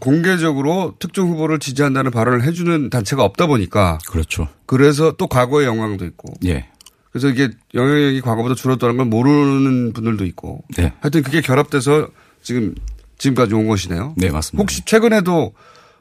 공개적으로 0.00 0.94
특정 0.98 1.28
후보를 1.28 1.58
지지한다는 1.58 2.10
발언을 2.10 2.44
해주는 2.44 2.90
단체가 2.90 3.24
없다 3.24 3.46
보니까 3.46 3.98
그렇죠. 4.08 4.48
그래서 4.66 5.12
또 5.18 5.26
과거의 5.26 5.66
영향도 5.66 6.04
있고 6.06 6.32
예. 6.46 6.66
그래서 7.10 7.28
이게 7.28 7.50
영향력이 7.74 8.20
과거보다 8.22 8.54
줄었다는 8.54 8.96
걸 8.96 9.06
모르는 9.06 9.92
분들도 9.92 10.24
있고 10.26 10.62
네. 10.76 10.92
하여튼 11.00 11.22
그게 11.22 11.40
결합돼서 11.40 12.08
지금 12.42 12.74
지금까지 13.18 13.54
온 13.54 13.66
것이네요. 13.66 14.14
네, 14.16 14.30
맞습니다. 14.30 14.62
혹시 14.62 14.82
최근에도 14.84 15.52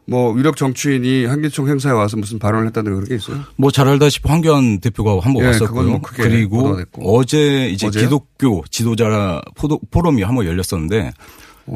뭐 0.07 0.31
위력 0.31 0.57
정치인이 0.57 1.25
한기총 1.25 1.67
행사에 1.67 1.91
와서 1.91 2.17
무슨 2.17 2.39
발언을 2.39 2.67
했다는 2.67 2.93
그런 2.93 3.07
게 3.07 3.15
있어요? 3.15 3.39
뭐 3.55 3.69
잘 3.71 3.87
알다시피 3.87 4.27
황교안 4.27 4.79
대표가 4.79 5.19
한번 5.21 5.43
예, 5.43 5.47
왔었고요. 5.47 5.89
뭐 5.89 6.01
크게 6.01 6.23
그리고. 6.23 6.79
어제 7.01 7.67
이제 7.69 7.87
어제요? 7.87 8.03
기독교 8.05 8.63
지도자 8.71 9.41
포도, 9.55 9.79
포럼이 9.91 10.23
한번 10.23 10.45
열렸었는데 10.45 11.11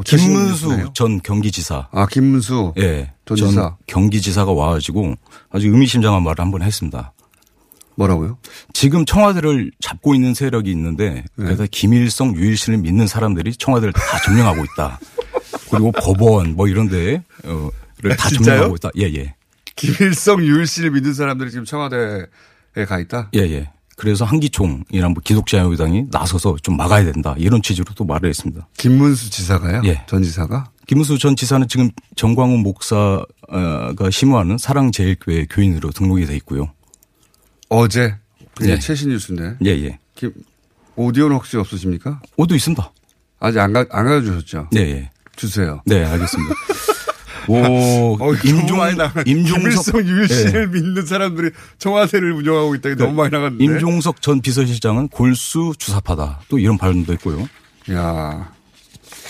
최신 0.03 0.29
김문수. 0.33 0.91
전 0.93 1.21
경기지사 1.21 1.87
아 1.91 2.05
김문수 2.07 2.73
예, 2.77 3.11
전 3.25 3.37
전 3.37 3.49
지사. 3.49 3.75
경기지사가 3.87 4.51
와가지고 4.51 5.15
아주 5.51 5.67
의미심장한 5.67 6.23
말을 6.23 6.43
한 6.43 6.51
번 6.51 6.61
했습니다. 6.61 7.13
뭐라고요? 7.97 8.37
지금 8.73 9.05
청와대를 9.05 9.71
잡고 9.79 10.15
있는 10.15 10.33
세력이 10.33 10.69
있는데 10.71 11.11
네. 11.13 11.23
그래서 11.45 11.65
김일성, 11.71 12.35
유일신을 12.35 12.79
믿는 12.79 13.07
사람들이 13.07 13.55
청와대를 13.55 13.93
다 13.93 14.01
점령하고 14.25 14.63
있다. 14.65 14.99
그리고 15.71 15.91
법원 15.93 16.55
뭐 16.55 16.67
이런 16.67 16.89
데를 16.89 17.23
다 18.17 18.25
아? 18.27 18.29
점령하고 18.29 18.75
있다. 18.75 18.89
예, 18.97 19.03
예. 19.13 19.35
김일성 19.77 20.43
유일씨를 20.43 20.91
믿는 20.91 21.13
사람들이 21.13 21.51
지금 21.51 21.63
청와대에 21.65 22.25
가 22.87 22.99
있다? 22.99 23.29
예, 23.35 23.39
예. 23.39 23.69
그래서 23.95 24.25
한기총이란 24.25 25.13
뭐 25.13 25.21
기독자유당이 25.23 26.05
나서서 26.11 26.57
좀 26.61 26.75
막아야 26.77 27.05
된다. 27.05 27.33
이런 27.37 27.61
취지로 27.61 27.85
또 27.95 28.03
말을 28.03 28.29
했습니다. 28.29 28.67
김문수 28.77 29.29
지사가요? 29.29 29.81
예. 29.85 30.03
전 30.07 30.21
지사가? 30.21 30.71
김문수 30.87 31.17
전 31.17 31.35
지사는 31.35 31.67
지금 31.67 31.89
정광훈 32.15 32.59
목사가 32.59 34.09
심호하는 34.11 34.57
사랑제일교회 34.57 35.47
교인으로 35.49 35.91
등록이 35.91 36.25
돼 36.25 36.35
있고요. 36.37 36.71
어제? 37.69 38.15
그게 38.55 38.73
예. 38.73 38.79
최신 38.79 39.09
뉴스인데. 39.09 39.57
예, 39.65 39.69
예. 39.69 39.99
김, 40.15 40.31
오디오는 40.95 41.35
혹시 41.35 41.57
없으십니까? 41.57 42.21
오도 42.37 42.55
있습니다. 42.55 42.91
아직 43.39 43.59
안, 43.59 43.73
가, 43.73 43.85
안 43.91 44.05
가져주셨죠? 44.05 44.69
네, 44.71 44.79
예. 44.81 45.09
주세요. 45.35 45.81
네, 45.85 46.03
알겠습니다. 46.05 46.53
뭐 47.47 48.17
어, 48.21 48.33
임종. 48.33 48.79
임종석 49.25 49.25
김일성 49.25 50.07
유일 50.07 50.27
씨를 50.27 50.71
네. 50.71 50.79
믿는 50.79 51.05
사람들이 51.05 51.51
청와대를 51.77 52.31
운영하고 52.33 52.75
있다니 52.75 52.95
너무 52.95 53.13
많이 53.13 53.31
나갔는데. 53.31 53.63
임종석 53.63 54.21
전 54.21 54.41
비서실장은 54.41 55.07
골수 55.09 55.73
주사파다. 55.77 56.41
또 56.49 56.59
이런 56.59 56.77
발언도 56.77 57.13
했고요. 57.13 57.47
야. 57.91 58.51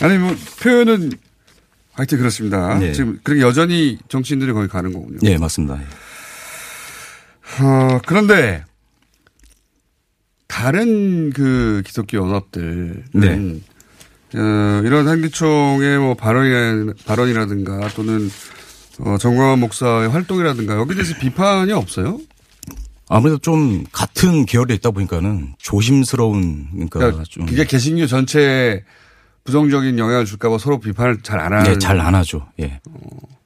아니 0.00 0.18
뭐 0.18 0.34
표현은 0.62 1.12
하여튼 1.92 2.18
그렇습니다. 2.18 2.78
네. 2.78 2.92
지금 2.92 3.18
그렇게 3.22 3.40
여전히 3.42 3.98
정치인들이 4.08 4.52
거기 4.52 4.68
가는 4.68 4.92
거군요. 4.92 5.18
네, 5.22 5.38
맞습니다. 5.38 5.80
어, 7.60 7.98
그런데 8.06 8.64
다른 10.46 11.30
그 11.32 11.82
기독교 11.86 12.18
연합들은 12.18 13.04
네. 13.12 13.60
어, 14.36 14.82
이런 14.84 15.08
한기총의 15.08 15.98
뭐 15.98 16.14
발언이, 16.14 16.92
발언이라든가 17.06 17.88
또는 17.88 18.30
어, 19.00 19.16
정광환 19.18 19.58
목사의 19.60 20.08
활동이라든가 20.08 20.76
여기에 20.76 20.94
대해서 20.94 21.14
비판이 21.18 21.72
없어요? 21.72 22.18
아무래도 23.08 23.38
좀 23.38 23.84
같은 23.92 24.46
계열에 24.46 24.74
있다 24.74 24.90
보니까는 24.90 25.54
조심스러운 25.58 26.66
그러니까, 26.72 26.98
그러니까 26.98 27.24
좀 27.28 27.46
그게 27.46 27.64
개신교 27.64 28.06
전체에 28.06 28.82
부정적인 29.44 29.96
영향을 29.98 30.24
줄까봐 30.24 30.58
서로 30.58 30.80
비판을 30.80 31.18
잘 31.22 31.38
안 31.40 31.52
하는. 31.52 31.72
네, 31.72 31.78
잘 31.78 32.00
안 32.00 32.14
하죠. 32.16 32.48
예. 32.60 32.80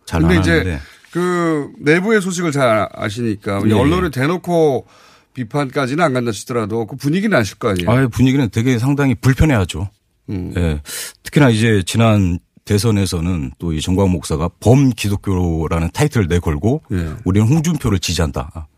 잘안 0.06 0.28
근데 0.28 0.40
이제 0.40 0.50
하는데 0.52 0.80
그 1.12 1.70
내부의 1.80 2.22
소식을 2.22 2.52
잘 2.52 2.88
아시니까 2.94 3.60
예, 3.66 3.72
언론에 3.74 4.10
대놓고 4.10 4.86
비판까지는 5.34 6.02
안 6.02 6.14
간다 6.14 6.32
치더라도 6.32 6.86
그 6.86 6.96
분위기는 6.96 7.36
아실 7.36 7.58
거 7.58 7.68
아니에요. 7.68 7.90
아, 7.90 8.08
분위기는 8.08 8.48
되게 8.50 8.78
상당히 8.78 9.14
불편해하죠. 9.14 9.90
음. 10.30 10.52
예. 10.56 10.80
특히나 11.22 11.50
이제 11.50 11.82
지난 11.84 12.38
대선에서는 12.64 13.52
또 13.58 13.72
이 13.72 13.80
정광 13.80 14.10
목사가 14.10 14.48
범 14.60 14.90
기독교라는 14.90 15.90
타이틀을 15.92 16.28
내걸고 16.28 16.82
예. 16.92 17.14
우리는 17.24 17.46
홍준표를 17.48 17.98
지지한다. 17.98 18.68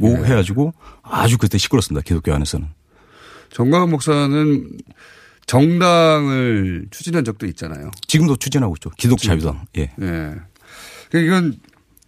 고 0.00 0.10
예. 0.10 0.24
해가지고 0.24 0.72
아주 1.02 1.38
그때 1.38 1.58
시끄럽습니다. 1.58 2.02
기독교 2.04 2.32
안에서는. 2.34 2.68
정광훈 3.50 3.90
목사는 3.90 4.70
정당을 5.46 6.86
추진한 6.90 7.24
적도 7.24 7.46
있잖아요. 7.46 7.90
지금도 8.06 8.36
추진하고 8.36 8.74
있죠. 8.76 8.90
기독자유당. 8.90 9.64
예. 9.78 9.82
예. 9.82 10.34
그러니까 11.10 11.18
이건 11.36 11.56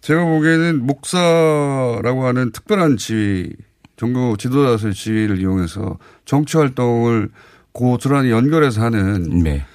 제가 0.01 0.23
보기에는 0.23 0.85
목사라고 0.85 2.25
하는 2.27 2.51
특별한 2.51 2.97
지위, 2.97 3.49
종교 3.97 4.37
지도자로서의 4.37 4.93
지위를 4.93 5.39
이용해서 5.39 5.97
정치 6.25 6.57
활동을 6.57 7.29
고스란히 7.73 8.31
연결해서 8.31 8.81
하는 8.81 9.43
네. 9.43 9.65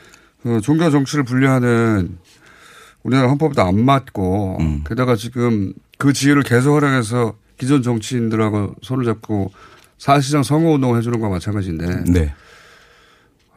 그 0.43 0.61
종교 0.61 0.91
정치를 0.91 1.25
분리하는 1.25 2.19
우리나라 3.03 3.29
헌법도 3.29 3.63
안 3.63 3.85
맞고 3.85 4.59
음. 4.61 4.85
게다가 4.87 5.17
지금 5.17 5.73
그 5.99 6.13
지위를 6.13 6.43
계속 6.43 6.75
활용해서 6.75 7.35
기존 7.59 7.83
정치인들하고 7.83 8.75
손을 8.83 9.05
잡고 9.05 9.51
사실상 9.99 10.43
선거운동을 10.43 10.99
해주는 10.99 11.19
거와 11.19 11.31
마찬가지인데 11.33 12.05
네. 12.13 12.35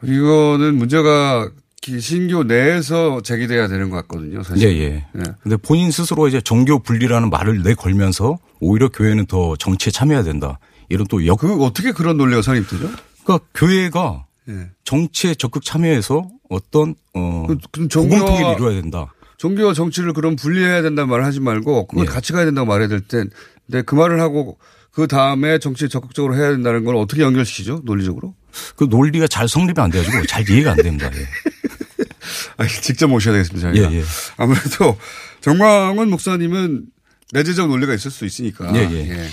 이거는 0.02 0.76
문제가 0.76 1.50
기- 1.82 2.00
신교 2.00 2.44
내에서 2.44 3.20
제기돼야 3.22 3.68
되는 3.68 3.90
것 3.90 3.96
같거든요. 3.98 4.42
사실. 4.42 4.68
예, 4.68 4.80
예. 4.82 5.04
근데 5.42 5.56
본인 5.56 5.90
스스로 5.90 6.28
이제 6.28 6.40
정교 6.40 6.78
분리라는 6.80 7.30
말을 7.30 7.62
내걸면서 7.62 8.38
오히려 8.60 8.88
교회는 8.88 9.26
더 9.26 9.56
정치에 9.56 9.90
참여해야 9.90 10.22
된다. 10.22 10.58
이런 10.88 11.06
또 11.08 11.24
역. 11.26 11.38
그 11.40 11.62
어떻게 11.64 11.92
그런 11.92 12.16
논리가 12.18 12.42
성립되죠? 12.42 12.88
그러니까 13.24 13.46
교회가 13.54 14.26
예. 14.50 14.70
정치에 14.84 15.34
적극 15.34 15.64
참여해서 15.64 16.28
어떤 16.48 16.94
어 17.14 17.44
그럼 17.46 17.60
공통통일을 17.72 18.54
이루어야 18.56 18.80
된다. 18.80 19.12
종교와 19.38 19.72
정치를 19.72 20.12
그럼 20.12 20.36
분리해야 20.36 20.82
된다는 20.82 21.08
말을 21.08 21.24
하지 21.24 21.40
말고 21.40 21.86
그걸 21.86 22.06
예. 22.06 22.10
같이 22.10 22.32
가야 22.32 22.44
된다고 22.44 22.66
말해야 22.66 22.88
될 22.88 23.00
땐, 23.00 23.30
근데 23.66 23.82
그 23.82 23.94
말을 23.94 24.20
하고 24.20 24.58
그 24.92 25.06
다음에 25.06 25.58
정치에 25.58 25.88
적극적으로 25.88 26.34
해야 26.34 26.50
된다는 26.50 26.84
걸 26.84 26.96
어떻게 26.96 27.22
연결시키죠? 27.22 27.82
논리적으로? 27.84 28.34
그 28.76 28.84
논리가 28.84 29.28
잘 29.28 29.48
성립이 29.48 29.74
안 29.78 29.90
돼가지고 29.90 30.26
잘 30.26 30.48
이해가 30.48 30.72
안 30.72 30.76
됩니다. 30.76 31.10
예. 31.14 31.26
아, 32.58 32.66
직접 32.66 33.08
모셔야 33.08 33.34
되겠습니다. 33.34 33.72
저희가. 33.72 33.92
예, 33.92 33.98
예. 33.98 34.04
아무래도 34.36 34.98
정광훈 35.40 36.10
목사님은 36.10 36.86
내재적 37.32 37.68
논리가 37.68 37.94
있을 37.94 38.10
수 38.10 38.26
있으니까. 38.26 38.74
예, 38.74 38.80
예. 38.90 39.28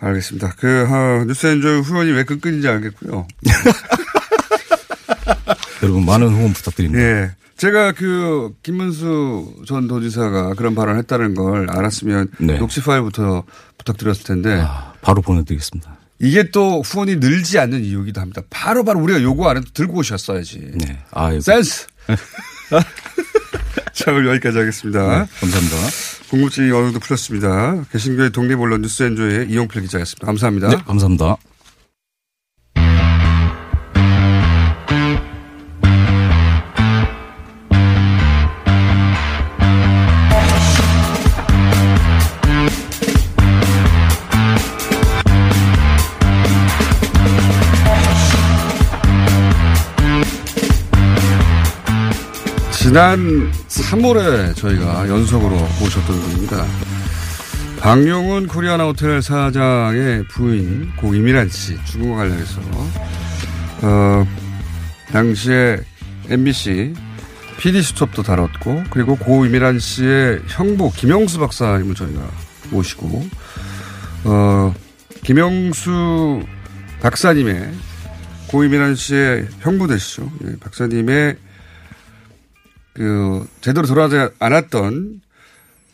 알겠습니다. 0.00 0.54
그, 0.58 0.86
아, 0.88 1.24
뉴스엔조이 1.26 1.80
후원이 1.80 2.12
왜 2.12 2.24
끈끈인지 2.24 2.68
알겠고요. 2.68 3.26
여러분 5.82 6.04
많은 6.04 6.28
후원 6.28 6.52
부탁드립니다. 6.52 7.02
예. 7.02 7.30
제가 7.56 7.92
그 7.92 8.52
김문수 8.62 9.64
전 9.66 9.88
도지사가 9.88 10.54
그런 10.54 10.76
발언을 10.76 11.00
했다는 11.00 11.34
걸 11.34 11.68
알았으면 11.68 12.28
네. 12.38 12.58
녹취 12.58 12.80
파일부터 12.80 13.42
부탁드렸을 13.78 14.22
텐데 14.24 14.64
바로 15.02 15.20
보내드리겠습니다. 15.22 15.98
이게 16.20 16.50
또 16.50 16.82
후원이 16.82 17.16
늘지 17.16 17.58
않는 17.58 17.84
이유기도 17.84 18.20
합니다. 18.20 18.42
바로 18.48 18.84
바로 18.84 19.00
우리가 19.00 19.22
요구 19.22 19.48
안 19.48 19.56
해도 19.56 19.66
들고 19.72 19.98
오셨어야지. 19.98 20.70
네. 20.74 20.98
아, 21.10 21.36
센스. 21.40 21.86
자, 23.92 24.12
오늘 24.12 24.28
여기까지 24.28 24.58
하겠습니다. 24.58 25.00
네, 25.00 25.26
감사합니다. 25.40 25.76
궁금증이 26.30 26.70
어느 26.70 26.86
정도 26.86 27.00
풀렸습니다. 27.00 27.84
개신교의 27.90 28.30
독립언론 28.30 28.82
뉴스엔조의 28.82 29.50
이용필 29.50 29.82
기자였습니다. 29.82 30.26
감사합니다. 30.26 30.68
네, 30.68 30.76
감사합니다. 30.86 31.36
지난 52.88 53.52
3월에 53.68 54.56
저희가 54.56 55.06
연속으로 55.10 55.50
모셨던 55.78 56.20
분입니다. 56.22 56.64
박용훈 57.80 58.46
코리아나 58.46 58.84
호텔 58.84 59.20
사장의 59.20 60.24
부인 60.28 60.90
고 60.96 61.14
이미란 61.14 61.50
씨 61.50 61.76
죽음과 61.84 62.16
관련해서 62.16 62.60
어 63.82 64.26
당시에 65.12 65.80
MBC 66.30 66.94
PD 67.58 67.82
수첩도 67.82 68.22
다뤘고 68.22 68.84
그리고 68.88 69.16
고 69.16 69.44
이미란 69.44 69.78
씨의 69.80 70.40
형부 70.46 70.92
김영수 70.96 71.40
박사님을 71.40 71.94
저희가 71.94 72.26
모시고 72.70 73.28
어 74.24 74.74
김영수 75.24 76.42
박사님의 77.02 77.70
고 78.46 78.64
이미란 78.64 78.94
씨의 78.94 79.46
형부 79.60 79.88
되시죠. 79.88 80.32
예, 80.46 80.56
박사님의 80.58 81.36
그 82.98 83.46
제대로 83.60 83.86
돌아가지 83.86 84.34
않았던 84.40 85.20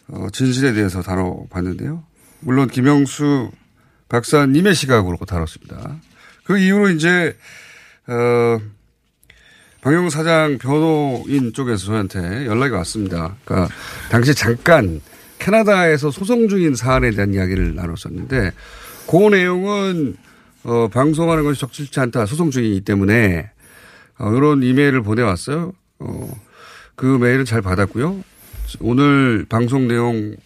어, 0.09 0.27
진실에 0.33 0.73
대해서 0.73 1.03
다뤄봤는데요. 1.03 2.03
물론 2.41 2.67
김영수 2.67 3.51
박사님의 4.09 4.75
시각으로 4.75 5.19
다뤘습니다. 5.27 5.97
그 6.45 6.59
이후로 6.59 6.89
이제 6.91 7.37
어, 8.07 8.59
방영 9.83 10.09
사장 10.09 10.57
변호인 10.57 11.53
쪽에서 11.53 11.85
저한테 11.85 12.47
연락이 12.47 12.73
왔습니다. 12.73 13.37
그러니까 13.45 13.75
당시 14.11 14.35
잠깐 14.35 15.03
캐나다에서 15.39 16.11
소송 16.11 16.49
중인 16.49 16.75
사안에 16.75 17.11
대한 17.11 17.35
이야기를 17.35 17.75
나눴었는데 17.75 18.53
그 19.11 19.29
내용은 19.29 20.17
어, 20.63 20.89
방송하는 20.89 21.45
것이 21.45 21.61
적절치 21.61 22.01
않다. 22.01 22.25
소송 22.25 22.51
중이기 22.51 22.81
때문에 22.81 23.51
어, 24.19 24.33
이런 24.33 24.63
이메일을 24.63 25.03
보내왔어요. 25.03 25.73
어, 25.99 26.44
그 26.97 27.07
메일은 27.19 27.45
잘 27.45 27.63
받았고요. 27.63 28.23
오늘 28.81 29.45
방송 29.49 29.89
내용 29.89 30.37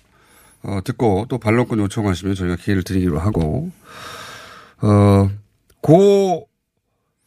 어, 0.63 0.81
듣고 0.85 1.27
또 1.29 1.39
반론권 1.39 1.79
요청하시면 1.79 2.35
저희가 2.35 2.57
기회를 2.57 2.83
드리기로 2.83 3.19
하고 3.19 3.71
어, 4.81 5.31
고 5.81 6.49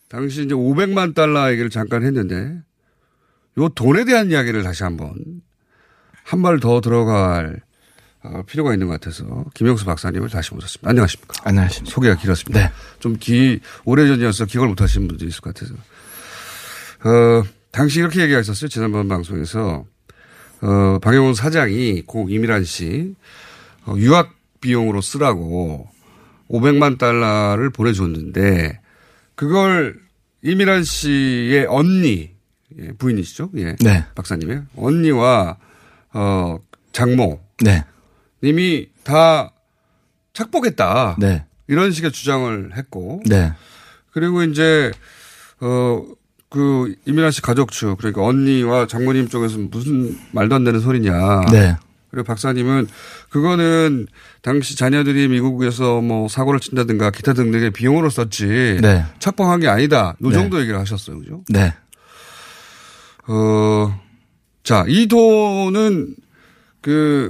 당시 0.09 0.43
이제 0.43 0.53
500만 0.53 1.15
달러 1.15 1.49
얘기를 1.51 1.69
잠깐 1.69 2.03
했는데 2.03 2.59
요 3.57 3.69
돈에 3.69 4.03
대한 4.05 4.31
이야기를 4.31 4.63
다시 4.63 4.83
한번 4.83 5.13
한 6.23 6.41
발 6.41 6.59
더 6.59 6.81
들어갈 6.81 7.61
어, 8.23 8.43
필요가 8.45 8.73
있는 8.73 8.87
것 8.87 8.93
같아서 8.93 9.45
김영수 9.55 9.85
박사님을 9.85 10.29
다시 10.29 10.53
모셨습니다. 10.53 10.89
안녕하십니까? 10.89 11.33
안녕하십니까? 11.43 11.91
소개가 11.93 12.15
길었습니다. 12.15 12.59
네. 12.59 12.71
좀 12.99 13.17
기, 13.19 13.59
오래전이어서 13.83 14.45
기억을 14.45 14.69
못 14.69 14.79
하시는 14.81 15.07
분들이 15.07 15.29
있을 15.29 15.41
것 15.41 15.53
같아서. 15.55 15.73
어, 17.03 17.43
당시 17.71 17.99
이렇게 17.99 18.21
얘기하셨어요. 18.21 18.67
지난번 18.69 19.07
방송에서. 19.07 19.85
어, 20.61 20.99
방영훈 21.01 21.33
사장이 21.33 22.03
고 22.03 22.27
이미란 22.29 22.63
씨, 22.63 23.15
어, 23.85 23.95
유학 23.97 24.35
비용으로 24.59 25.01
쓰라고 25.01 25.89
500만 26.49 26.99
달러를 26.99 27.71
보내줬는데, 27.71 28.79
그걸 29.33 29.99
이미란 30.43 30.83
씨의 30.83 31.65
언니, 31.67 32.31
예, 32.79 32.91
부인이시죠? 32.93 33.51
예. 33.57 33.75
네. 33.79 34.05
박사님의 34.15 34.63
언니와 34.75 35.57
어 36.13 36.59
장모 36.91 37.41
네. 37.63 37.83
님이 38.43 38.87
다 39.03 39.51
착복했다. 40.33 41.17
네. 41.19 41.45
이런 41.67 41.91
식의 41.91 42.11
주장을 42.11 42.75
했고 42.75 43.21
네. 43.25 43.53
그리고 44.11 44.43
이제 44.43 44.91
어 45.59 46.05
그 46.51 46.93
이민아 47.05 47.31
씨 47.31 47.41
가족 47.41 47.71
측 47.71 47.97
그러니까 47.97 48.23
언니와 48.23 48.85
장모님 48.85 49.29
쪽에서 49.29 49.57
무슨 49.57 50.19
말도 50.33 50.53
안 50.53 50.65
되는 50.65 50.81
소리냐. 50.81 51.45
네. 51.49 51.77
그리고 52.09 52.25
박사님은 52.25 52.87
그거는 53.29 54.05
당시 54.41 54.75
자녀들이 54.75 55.29
미국에서 55.29 56.01
뭐 56.01 56.27
사고를 56.27 56.59
친다든가 56.59 57.11
기타 57.11 57.31
등등의 57.31 57.71
비용으로 57.71 58.09
썼지 58.09 58.79
네. 58.81 59.05
착복한 59.19 59.61
게 59.61 59.69
아니다. 59.69 60.17
이 60.21 60.27
네. 60.27 60.33
정도 60.33 60.59
얘기를 60.59 60.77
하셨어요. 60.77 61.19
그죠? 61.19 61.41
네. 61.47 61.73
어, 63.27 63.97
자, 64.65 64.83
이 64.89 65.07
돈은 65.07 66.15
그 66.81 67.29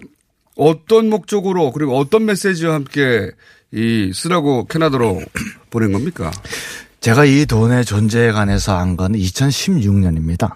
어떤 0.55 1.11
목적으로 1.11 1.71
그리고 1.71 1.95
어떤 1.95 2.25
메시지와 2.25 2.73
함께 2.73 3.29
이 3.71 4.11
쓰라고 4.15 4.65
캐나다로 4.65 5.21
보낸 5.69 5.91
겁니까? 5.91 6.31
제가 7.01 7.25
이 7.25 7.45
돈의 7.45 7.83
존재에 7.83 8.31
관해서 8.31 8.77
한건 8.77 9.13
2016년입니다. 9.13 10.55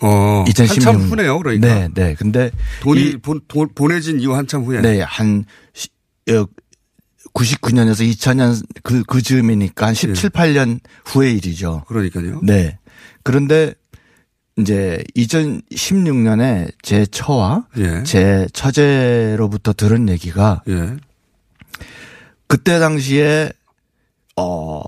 어, 0.00 0.44
2016년. 0.46 0.68
한참 0.68 0.96
후네요, 0.96 1.38
그러니까. 1.38 1.66
네, 1.66 1.88
네. 1.94 2.14
근데 2.14 2.50
돈이 2.82 3.00
이- 3.02 3.16
본, 3.16 3.40
돈- 3.48 3.68
보내진 3.74 4.20
이후 4.20 4.34
한참 4.34 4.62
후에. 4.64 4.80
네, 4.82 5.00
한 5.00 5.44
시- 5.72 5.88
어, 6.30 6.44
99년에서 7.32 8.06
2000년 8.12 8.62
그, 8.82 9.02
그 9.04 9.22
즈음이니까 9.22 9.86
한 9.86 9.94
17, 9.94 10.28
8년 10.30 10.80
후의 11.06 11.34
일이죠. 11.36 11.84
그러니까요. 11.88 12.40
네. 12.42 12.78
그런데 13.22 13.74
이제 14.58 15.02
2016년에 15.16 16.72
제 16.82 17.06
처와 17.06 17.66
예. 17.78 18.02
제 18.02 18.46
처제로부터 18.52 19.72
들은 19.72 20.10
얘기가 20.10 20.62
예. 20.68 20.96
그때 22.48 22.78
당시에 22.78 23.50
어 24.36 24.82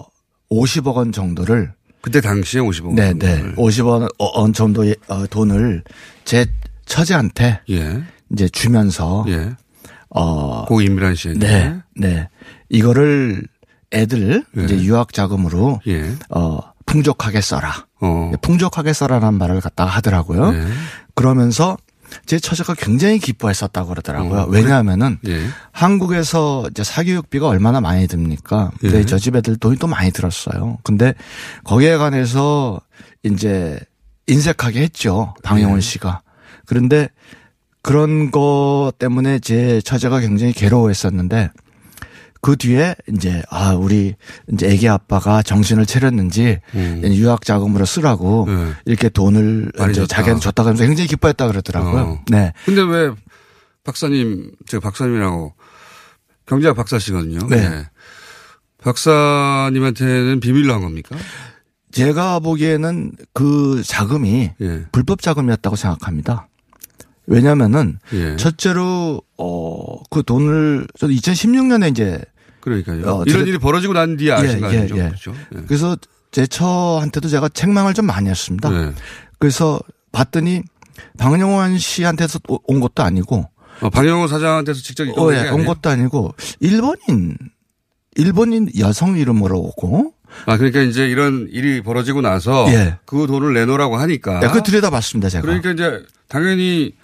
50억 0.63 0.95
원 0.97 1.13
정도를 1.13 1.73
그때 2.01 2.21
당시에 2.21 2.61
50억 2.61 2.87
원. 2.87 2.95
네, 2.95 3.13
네. 3.15 3.43
50원 3.55 4.09
원 4.19 4.53
정도의 4.53 4.95
어, 5.09 5.27
돈을 5.27 5.83
제 6.25 6.47
처제한테 6.87 7.61
예. 7.71 8.03
이제 8.33 8.49
주면서 8.49 9.25
예. 9.29 9.51
어 10.11 10.65
고 10.67 10.81
임란 10.81 11.15
씨에게. 11.15 11.39
네, 11.39 11.77
네. 11.97 12.29
이거를 12.69 13.43
애들 13.93 14.45
예. 14.59 14.65
이제 14.65 14.81
유학 14.83 15.13
자금으로 15.13 15.81
예. 15.87 16.13
어 16.31 16.59
풍족하게 16.87 17.41
써라. 17.41 17.87
어. 18.01 18.33
풍족하게 18.43 18.93
써라라는 18.93 19.39
말을 19.39 19.61
갖다가 19.61 19.91
하더라고요. 19.91 20.53
네. 20.53 20.67
그러면서 21.15 21.77
제 22.27 22.39
처제가 22.39 22.75
굉장히 22.75 23.19
기뻐했었다고 23.19 23.89
그러더라고요. 23.89 24.41
어, 24.43 24.47
왜냐하면은 24.47 25.19
예. 25.27 25.47
한국에서 25.73 26.67
이제 26.71 26.85
사교육비가 26.85 27.47
얼마나 27.47 27.81
많이 27.81 28.07
듭니까? 28.07 28.71
근데 28.81 28.99
예. 28.99 29.05
저집 29.07 29.37
애들 29.37 29.57
돈이 29.57 29.79
또 29.79 29.87
많이 29.87 30.11
들었어요. 30.11 30.79
근데 30.83 31.15
거기에 31.65 31.97
관해서 31.97 32.81
이제 33.23 33.79
인색하게 34.27 34.83
했죠. 34.83 35.35
방영훈 35.43 35.79
예. 35.79 35.81
씨가. 35.81 36.23
그런데 36.67 37.09
그런 37.83 38.31
거 38.31 38.93
때문에 38.99 39.39
제 39.41 39.81
처제가 39.83 40.21
굉장히 40.21 40.53
괴로워했었는데 40.53 41.51
그 42.45 42.57
뒤에 42.57 42.95
이제 43.11 43.43
아 43.49 43.73
우리 43.73 44.17
이제 44.53 44.69
애기 44.69 44.87
아빠가 44.87 45.43
정신을 45.43 45.87
차렸는지 45.87 46.61
유학 46.75 47.43
자금으로 47.47 47.87
쓰라고 47.87 48.45
네. 48.47 48.73
이렇게 48.85 49.09
돈을 49.09 49.73
이제. 49.91 50.07
자기한테 50.07 50.43
줬다고 50.43 50.69
하면서 50.69 50.85
굉장히 50.85 51.09
기뻐했다 51.09 51.47
그러더라고요. 51.47 52.03
어. 52.03 52.25
네. 52.29 52.53
근데 52.67 52.83
왜 52.83 53.11
박사님, 53.83 54.53
제가 54.67 54.83
박사님이라고 54.83 55.55
경제학 56.45 56.77
박사시거든요. 56.77 57.49
네. 57.49 57.87
박사님한테는 58.83 60.41
비밀로 60.41 60.75
한 60.75 60.83
겁니까? 60.83 61.17
제가 61.93 62.41
보기에는 62.41 63.13
그 63.33 63.83
자금이 63.87 64.51
예. 64.61 64.85
불법 64.93 65.23
자금이었다고 65.23 65.77
생각합니다. 65.77 66.49
왜냐면은 67.27 67.99
예. 68.13 68.37
첫째로 68.37 69.23
어그 69.39 70.25
돈을 70.25 70.89
저도 70.99 71.11
2016년에 71.15 71.91
이제 71.91 72.21
그러니까요. 72.65 73.07
어, 73.07 73.25
이런 73.27 73.47
일이 73.47 73.59
벌어지고 73.59 73.93
난 73.93 74.17
뒤에 74.17 74.33
아신 74.33 74.61
거 74.61 74.69
아니죠? 74.69 74.95
그렇죠. 74.95 75.35
예. 75.55 75.61
그래서 75.67 75.97
제 76.31 76.47
처한테도 76.47 77.29
제가 77.29 77.51
책망을 77.51 77.93
좀 77.93 78.07
많이 78.07 78.31
했습니다. 78.31 78.71
네. 78.71 78.93
그래서 79.39 79.79
봤더니 80.13 80.63
방영환 81.19 81.77
씨한테서 81.79 82.41
오- 82.49 82.59
온 82.67 82.81
것도 82.81 83.03
아니고 83.03 83.51
어, 83.83 83.91
방영호 83.91 84.29
사장한테서 84.29 84.81
직접 84.81 85.07
어, 85.19 85.35
예, 85.35 85.51
온? 85.51 85.67
것도 85.67 85.91
아니고 85.91 86.35
일본인 86.61 87.37
일본인 88.17 88.69
여성 88.79 89.19
이름으로 89.19 89.59
오고 89.59 90.15
아, 90.47 90.57
그러니까 90.57 90.81
이제 90.81 91.07
이런 91.07 91.49
일이 91.51 91.83
벌어지고 91.83 92.21
나서 92.23 92.67
예. 92.69 92.97
그 93.05 93.27
돈을 93.27 93.53
내놓으라고 93.55 93.97
하니까. 93.99 94.41
네, 94.41 94.49
그 94.49 94.63
들여다봤습니다 94.63 95.29
제가. 95.29 95.43
그러니까 95.43 95.71
이제 95.73 96.03
당연히 96.29 96.95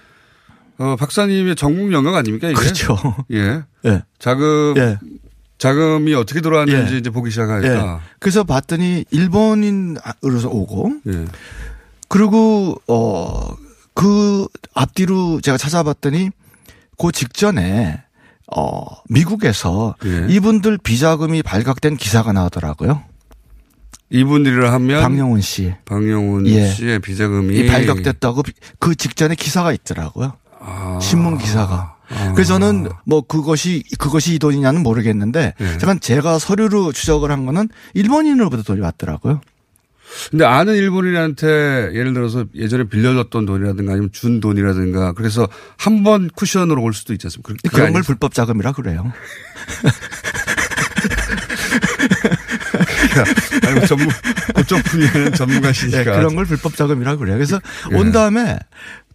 어, 0.79 0.97
박사님의 0.97 1.57
전국 1.57 1.93
영역 1.93 2.15
아닙니까? 2.15 2.49
이게? 2.49 2.59
그렇죠. 2.59 2.97
예. 3.33 3.63
예. 3.85 4.03
자금 4.19 4.75
예. 4.79 4.99
자금이 5.61 6.13
어떻게 6.15 6.41
들어왔는지 6.41 6.95
예. 6.95 6.99
이제 6.99 7.11
보기 7.11 7.31
시작하니까. 7.31 8.01
예. 8.03 8.09
그래서 8.19 8.43
봤더니 8.43 9.05
일본인으로서 9.11 10.49
오고 10.49 10.93
예. 11.07 11.25
그리고 12.09 12.75
어 12.89 13.55
그 13.93 14.47
앞뒤로 14.73 15.41
제가 15.43 15.59
찾아봤더니 15.59 16.31
그 16.97 17.13
직전에 17.13 18.01
어 18.57 18.83
미국에서 19.11 19.95
예. 20.07 20.27
이분들 20.33 20.79
비자금이 20.79 21.43
발각된 21.43 21.97
기사가 21.99 22.33
나오더라고요. 22.33 23.03
이분들이라 24.09 24.73
하면 24.73 25.03
박영훈 25.03 25.41
씨. 25.43 25.75
박영훈 25.85 26.47
예. 26.47 26.69
씨의 26.69 27.01
비자금이 27.01 27.59
이 27.59 27.67
발각됐다고 27.67 28.43
비- 28.45 28.53
그 28.79 28.95
직전에 28.95 29.35
기사가 29.35 29.73
있더라고요. 29.73 30.33
아. 30.61 30.99
신문 31.03 31.37
기사가. 31.37 31.97
그래서 32.35 32.55
저는 32.59 32.89
뭐 33.07 33.21
그것이 33.23 33.85
그것이 33.99 34.35
이 34.35 34.39
돈이냐는 34.39 34.83
모르겠는데 34.83 35.55
예. 35.61 35.67
잠깐 35.79 36.01
제가 36.01 36.39
서류로 36.39 36.93
추적을 36.93 37.31
한 37.31 37.47
거는 37.47 37.69
일본인으로부터 37.95 38.63
돈이 38.65 38.81
왔더라고요. 38.81 39.41
근데 40.31 40.45
아는 40.45 40.75
일본인한테 40.75 41.93
예를 41.95 42.13
들어서 42.15 42.45
예전에 42.57 42.89
빌려줬던 42.89 43.47
돈이라든가 43.47 43.93
아니면 43.93 44.11
준 44.13 44.41
돈이라든가 44.41 45.13
그래서 45.13 45.47
한 45.77 46.03
번 46.03 46.29
쿠션으로 46.35 46.83
올 46.83 46.93
수도 46.95 47.13
있지 47.13 47.27
않습니까? 47.29 47.55
그런 47.71 47.93
걸. 47.93 48.03
불법 48.03 48.35
자금이라 48.35 48.73
그래요. 48.73 49.13
아니, 53.67 53.75
뭐 53.75 53.87
전문, 53.87 54.09
그쪽 54.55 54.83
분야는 54.85 55.33
전문가시니까. 55.35 55.99
네, 55.99 56.05
그런 56.05 56.35
걸 56.35 56.45
불법 56.45 56.77
자금이라 56.77 57.17
그래요. 57.17 57.37
그래서 57.37 57.61
예. 57.93 57.97
온 57.97 58.13
다음에 58.13 58.59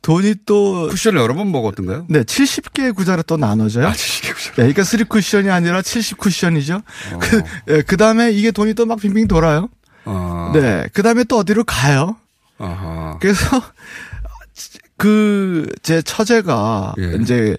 돈이 0.06 0.36
또 0.46 0.88
쿠션을 0.90 1.20
여러 1.20 1.34
번 1.34 1.52
먹었던가요? 1.52 2.06
네, 2.10 2.22
70개의 2.22 2.96
구자로 2.96 3.24
또 3.24 3.38
나눠져요. 3.38 3.88
아, 3.88 3.92
70개 3.92 4.36
구자. 4.36 4.50
네, 4.52 4.56
그러니까 4.58 4.84
3 4.84 5.04
쿠션이 5.06 5.50
아니라 5.50 5.82
70 5.82 6.18
쿠션이죠. 6.18 6.76
어. 6.76 7.18
그, 7.20 7.42
예, 7.70 7.82
그 7.82 7.98
다음에 7.98 8.32
이게 8.32 8.52
돈이 8.52 8.76
또 8.76 8.86
막 8.86 9.00
빙빙 9.00 9.28
돌아요. 9.28 9.68
아. 10.06 10.52
네, 10.54 10.88
그 10.94 11.02
다음에 11.02 11.24
또 11.24 11.40
어디로 11.40 11.64
가요. 11.64 12.18
아하. 12.60 13.18
그래서 13.20 13.60
그 14.98 15.68
제 15.82 16.02
처제가 16.04 16.94
예. 17.00 17.18
이제 17.22 17.58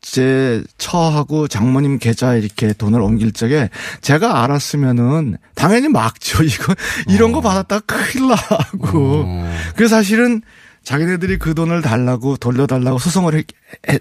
제 0.00 0.62
처하고 0.78 1.48
장모님 1.48 1.98
계좌 1.98 2.34
이렇게 2.36 2.72
돈을 2.72 3.00
옮길 3.00 3.32
적에 3.32 3.68
제가 4.00 4.42
알았으면은 4.44 5.36
당연히 5.56 5.88
막죠. 5.88 6.44
이거 6.46 6.74
이런 7.08 7.30
어. 7.30 7.34
거 7.34 7.40
받았다가 7.40 7.84
큰일 7.86 8.28
나고. 8.28 9.26
그래서 9.74 9.96
사실은 9.96 10.42
자기네들이 10.92 11.36
그 11.38 11.54
돈을 11.54 11.82
달라고 11.82 12.38
돌려달라고 12.38 12.98
소송을 12.98 13.34
했, 13.34 13.44
했- 13.90 14.00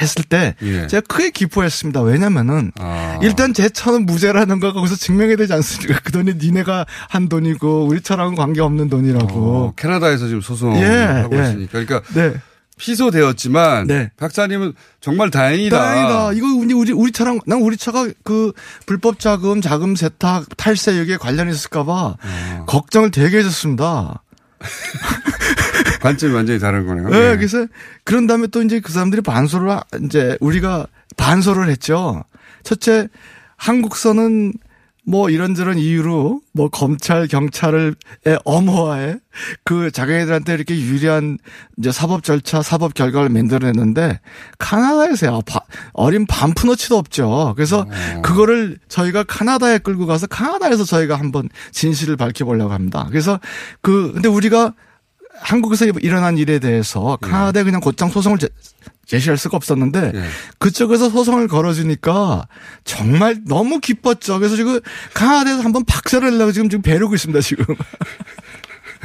했을 0.00 0.22
때 0.22 0.54
예. 0.62 0.86
제가 0.86 1.00
크게 1.08 1.30
기뻐했습니다. 1.30 2.00
왜냐면은 2.02 2.70
아. 2.78 3.18
일단 3.22 3.52
제 3.52 3.68
처는 3.68 4.06
무죄라는 4.06 4.60
거 4.60 4.72
거기서 4.72 4.94
증명이 4.94 5.34
되지 5.36 5.52
않습니까? 5.54 5.98
그 6.04 6.12
돈이 6.12 6.34
니네가 6.34 6.86
한 7.08 7.28
돈이고 7.28 7.86
우리 7.86 8.00
처랑은 8.00 8.36
관계 8.36 8.60
없는 8.60 8.88
돈이라고. 8.88 9.26
어, 9.56 9.72
캐나다에서 9.74 10.26
지금 10.28 10.40
소송을 10.42 10.80
예, 10.80 10.86
하고 11.22 11.36
예. 11.38 11.42
있으니까. 11.42 11.84
그러니까 11.84 12.02
네. 12.14 12.34
피소되었지만 12.78 13.88
네. 13.88 14.10
박사님은 14.16 14.74
정말 15.00 15.30
다행이다. 15.30 15.76
다행이다. 15.76 16.32
이거 16.34 16.46
우리 16.54 16.72
우리 16.72 16.92
우리 16.92 17.10
차랑 17.10 17.40
난 17.46 17.60
우리 17.62 17.76
차가 17.76 18.06
그 18.22 18.52
불법 18.86 19.18
자금, 19.18 19.60
자금 19.60 19.96
세탁, 19.96 20.56
탈세 20.56 21.00
여기에 21.00 21.16
관련 21.16 21.48
있을까봐 21.50 21.92
어. 21.92 22.64
걱정을 22.68 23.10
되게 23.10 23.38
했었습니다. 23.38 24.22
관점이 26.06 26.32
완전히 26.34 26.58
다른 26.58 26.86
거네요. 26.86 27.08
네, 27.08 27.32
예. 27.32 27.36
그래서 27.36 27.66
그런 28.04 28.26
다음에 28.26 28.46
또 28.48 28.62
이제 28.62 28.80
그 28.80 28.92
사람들이 28.92 29.22
반소를 29.22 29.70
하- 29.70 29.82
이제 30.04 30.36
우리가 30.40 30.86
반소를 31.16 31.68
했죠. 31.68 32.24
첫째 32.62 33.08
한국서는 33.56 34.52
뭐 35.08 35.30
이런저런 35.30 35.78
이유로 35.78 36.40
뭐 36.52 36.68
검찰 36.68 37.28
경찰을 37.28 37.94
의 38.24 38.38
엄호하에 38.44 39.14
그 39.64 39.92
자기네들한테 39.92 40.52
이렇게 40.54 40.76
유리한 40.80 41.38
이제 41.78 41.92
사법 41.92 42.24
절차 42.24 42.60
사법 42.60 42.92
결과를 42.94 43.28
만들어냈는데 43.28 44.18
카나다에서야 44.58 45.40
바- 45.46 45.60
어린 45.92 46.26
반푼어치도 46.26 46.98
없죠. 46.98 47.52
그래서 47.56 47.86
그거를 48.22 48.78
저희가 48.88 49.22
카나다에 49.22 49.78
끌고 49.78 50.06
가서 50.06 50.26
카나다에서 50.26 50.82
저희가 50.82 51.16
한번 51.16 51.48
진실을 51.70 52.16
밝혀보려고 52.16 52.72
합니다. 52.72 53.06
그래서 53.08 53.38
그 53.82 54.10
근데 54.12 54.28
우리가 54.28 54.74
한국에서 55.40 55.86
일어난 55.86 56.38
일에 56.38 56.58
대해서 56.58 57.18
카나다에 57.20 57.62
그냥 57.64 57.80
곧장 57.80 58.08
소송을 58.10 58.38
제, 58.38 58.48
제시할 59.06 59.36
수가 59.38 59.56
없었는데 59.56 60.12
그쪽에서 60.58 61.10
소송을 61.10 61.48
걸어주니까 61.48 62.48
정말 62.84 63.38
너무 63.46 63.78
기뻤죠. 63.80 64.38
그래서 64.38 64.56
지금 64.56 64.80
카나다에서 65.14 65.62
한번 65.62 65.84
박살을 65.84 66.32
내려고 66.32 66.52
지금 66.52 66.68
지금 66.68 66.82
배르고 66.82 67.14
있습니다 67.14 67.40
지금. 67.40 67.64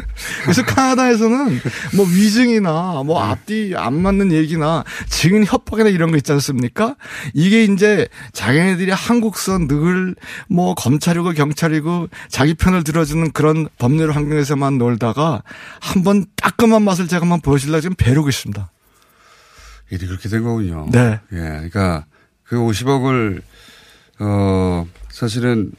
그래서 0.44 0.64
카나다에서는 0.64 1.60
뭐 1.96 2.06
위증이나 2.06 3.04
뭐 3.06 3.22
앞뒤 3.22 3.74
안 3.76 4.02
맞는 4.02 4.32
얘기나 4.32 4.84
증인 5.10 5.46
협박이나 5.46 5.90
이런 5.90 6.12
거 6.12 6.18
있지 6.18 6.32
않습니까? 6.32 6.96
이게 7.34 7.64
이제 7.64 8.08
자기네들이 8.34 8.92
한국선 8.92 9.68
늘 9.68 10.16
뭐 10.48 10.74
검찰이고 10.76 11.32
경찰이고 11.32 12.10
자기 12.30 12.54
편을 12.54 12.84
들어주는 12.84 13.32
그런 13.32 13.68
법률 13.78 14.12
환경에서만 14.12 14.78
놀다가 14.78 15.44
한번 15.80 16.26
따끔한 16.36 16.82
맛을 16.84 17.08
제가 17.08 17.22
한번 17.22 17.42
보여주려고 17.42 17.82
지금 17.82 17.96
배르고 17.96 18.30
있습니다. 18.30 18.70
일이 19.92 20.08
그렇게 20.08 20.30
된 20.30 20.44
거군요. 20.44 20.88
네. 20.92 21.20
예, 21.32 21.38
그러니까 21.38 22.06
그 22.44 22.58
50억을 22.58 23.42
어 24.20 24.88
사실은 25.10 25.72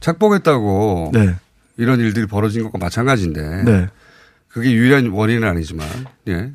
착복했다고 0.00 1.10
네. 1.14 1.34
이런 1.78 2.00
일들이 2.00 2.26
벌어진 2.26 2.62
것과 2.64 2.78
마찬가지인데 2.78 3.62
네. 3.64 3.86
그게 4.48 4.72
유일한 4.72 5.06
원인은 5.08 5.46
아니지만 5.46 5.86
예. 6.28 6.50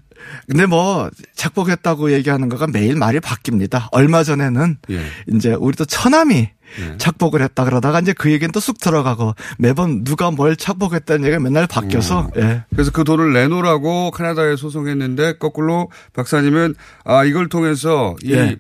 근데 0.48 0.66
뭐 0.66 1.10
착복했다고 1.36 2.12
얘기하는 2.14 2.48
거가 2.50 2.68
매일 2.68 2.96
말이 2.96 3.20
바뀝니다. 3.20 3.88
얼마 3.92 4.24
전에는 4.24 4.78
예. 4.92 5.02
이제 5.34 5.54
우리 5.54 5.76
또 5.76 5.86
처남이 5.86 6.50
착복을 6.98 7.42
했다 7.44 7.66
그러다가 7.66 8.00
이제 8.00 8.14
그 8.14 8.32
얘기는 8.32 8.52
또 8.52 8.60
쑥 8.60 8.80
들어가고 8.80 9.36
매번 9.60 10.04
누가 10.04 10.32
뭘 10.32 10.56
착복했다는 10.56 11.26
얘기가 11.26 11.40
맨날 11.40 11.68
바뀌어서 11.68 12.32
예. 12.38 12.64
그래서 12.72 12.92
그 12.92 13.04
돈을 13.04 13.34
내놓으라고 13.34 14.12
카나다에 14.12 14.56
소송했는데 14.56 15.38
거꾸로 15.38 15.90
박사님은 16.14 16.76
아 17.06 17.24
이걸 17.26 17.48
통해서 17.50 18.16
이 18.24 18.34
예. 18.34 18.58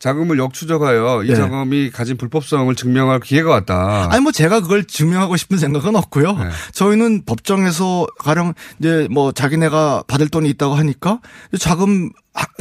자금을 0.00 0.38
역추적하여 0.38 1.24
이 1.24 1.28
예. 1.28 1.34
자금이 1.36 1.90
가진 1.90 2.16
불법성을 2.16 2.74
증명할 2.74 3.20
기회가 3.20 3.50
왔다. 3.50 4.08
아니 4.10 4.22
뭐 4.22 4.32
제가 4.32 4.60
그걸 4.60 4.84
증명하고 4.86 5.36
싶은 5.36 5.58
생각은 5.58 5.94
없고요. 5.94 6.36
저희는 6.72 7.24
법정에서 7.26 8.06
가령 8.18 8.54
이제 8.80 9.06
뭐 9.10 9.30
자기네가 9.30 10.04
받을 10.08 10.28
돈이 10.28 10.48
있다고 10.50 10.74
하니까 10.74 11.20
자금 11.58 12.08
하- 12.08 12.10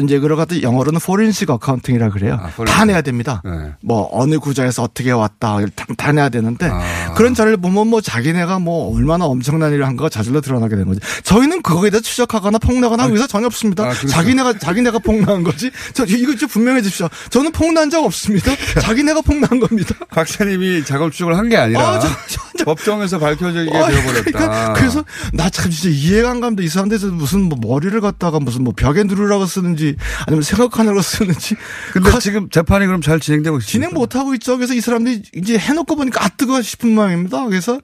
이제 0.01 0.17
그러가도 0.19 0.61
영어로는 0.61 0.97
forensic 1.01 1.51
accounting이라 1.53 2.09
그래요. 2.09 2.39
다 2.67 2.85
내야 2.85 3.01
됩니다. 3.01 3.41
뭐 3.81 4.09
어느 4.11 4.39
구좌에서 4.39 4.83
어떻게 4.83 5.11
왔다 5.11 5.57
다, 5.75 5.85
다 5.97 6.11
내야 6.11 6.29
되는데 6.29 6.69
그런 7.15 7.33
자료를 7.33 7.57
보면 7.57 7.87
뭐 7.87 8.01
자기네가 8.01 8.59
뭐 8.59 8.95
얼마나 8.95 9.25
엄청난 9.25 9.71
일을 9.73 9.85
한 9.85 9.95
거가 9.95 10.09
자질로 10.09 10.41
드러나게 10.41 10.71
되는 10.75 10.85
거지. 10.87 10.99
저희는 11.23 11.61
그거에 11.61 11.89
대해 11.91 12.01
추적하거나 12.01 12.57
폭로하거나 12.59 13.05
의사 13.11 13.27
전혀 13.27 13.45
없습니다. 13.47 13.83
그렇죠. 13.83 14.07
자기네가 14.07 14.57
자기네가 14.57 14.99
폭로한 14.99 15.43
거지. 15.43 15.69
저 15.93 16.03
이거 16.05 16.35
좀 16.35 16.49
분명해 16.49 16.81
주십시오. 16.81 17.07
저는 17.29 17.51
폭로한 17.51 17.89
적 17.89 18.03
없습니다. 18.03 18.51
자기네가 18.81 19.21
폭로한 19.21 19.59
겁니다. 19.59 19.95
박사님이 20.09 20.83
작업 20.85 21.11
추적을 21.11 21.37
한 21.37 21.49
게 21.49 21.57
아니라 21.57 21.81
아, 21.81 21.99
저- 21.99 22.63
법정에서 22.65 23.17
밝혀지게 23.19 23.75
아, 23.75 23.87
되어버렸다. 23.89 24.21
그러니까 24.31 24.73
그래서 24.73 25.03
나 25.33 25.49
참 25.49 25.71
진짜 25.71 25.89
이해가 25.89 26.29
안 26.31 26.39
갑니다. 26.41 26.61
이 26.63 26.67
사람들에서 26.67 27.07
무슨 27.07 27.41
뭐 27.41 27.57
머리를 27.61 27.99
갖다가 28.01 28.39
무슨 28.39 28.63
뭐 28.63 28.73
벽에 28.75 29.03
누르라고 29.03 29.45
쓰 29.47 29.58
는지 29.61 29.95
아니면 30.27 30.43
생각하느라고 30.43 31.01
쓰는지. 31.01 31.55
근데 31.93 32.17
지금 32.19 32.49
재판이 32.49 32.85
그럼 32.85 33.01
잘 33.01 33.19
진행되고 33.19 33.57
있습니다. 33.57 33.71
진행 33.71 33.93
못 33.93 34.15
하고 34.15 34.33
있죠. 34.35 34.57
그래서 34.57 34.73
이 34.73 34.81
사람들이 34.81 35.23
이제 35.35 35.57
해놓고 35.57 35.95
보니까 35.95 36.23
아 36.23 36.29
뜨거 36.29 36.61
싶은 36.61 36.93
마음입니다. 36.93 37.45
그래서 37.47 37.79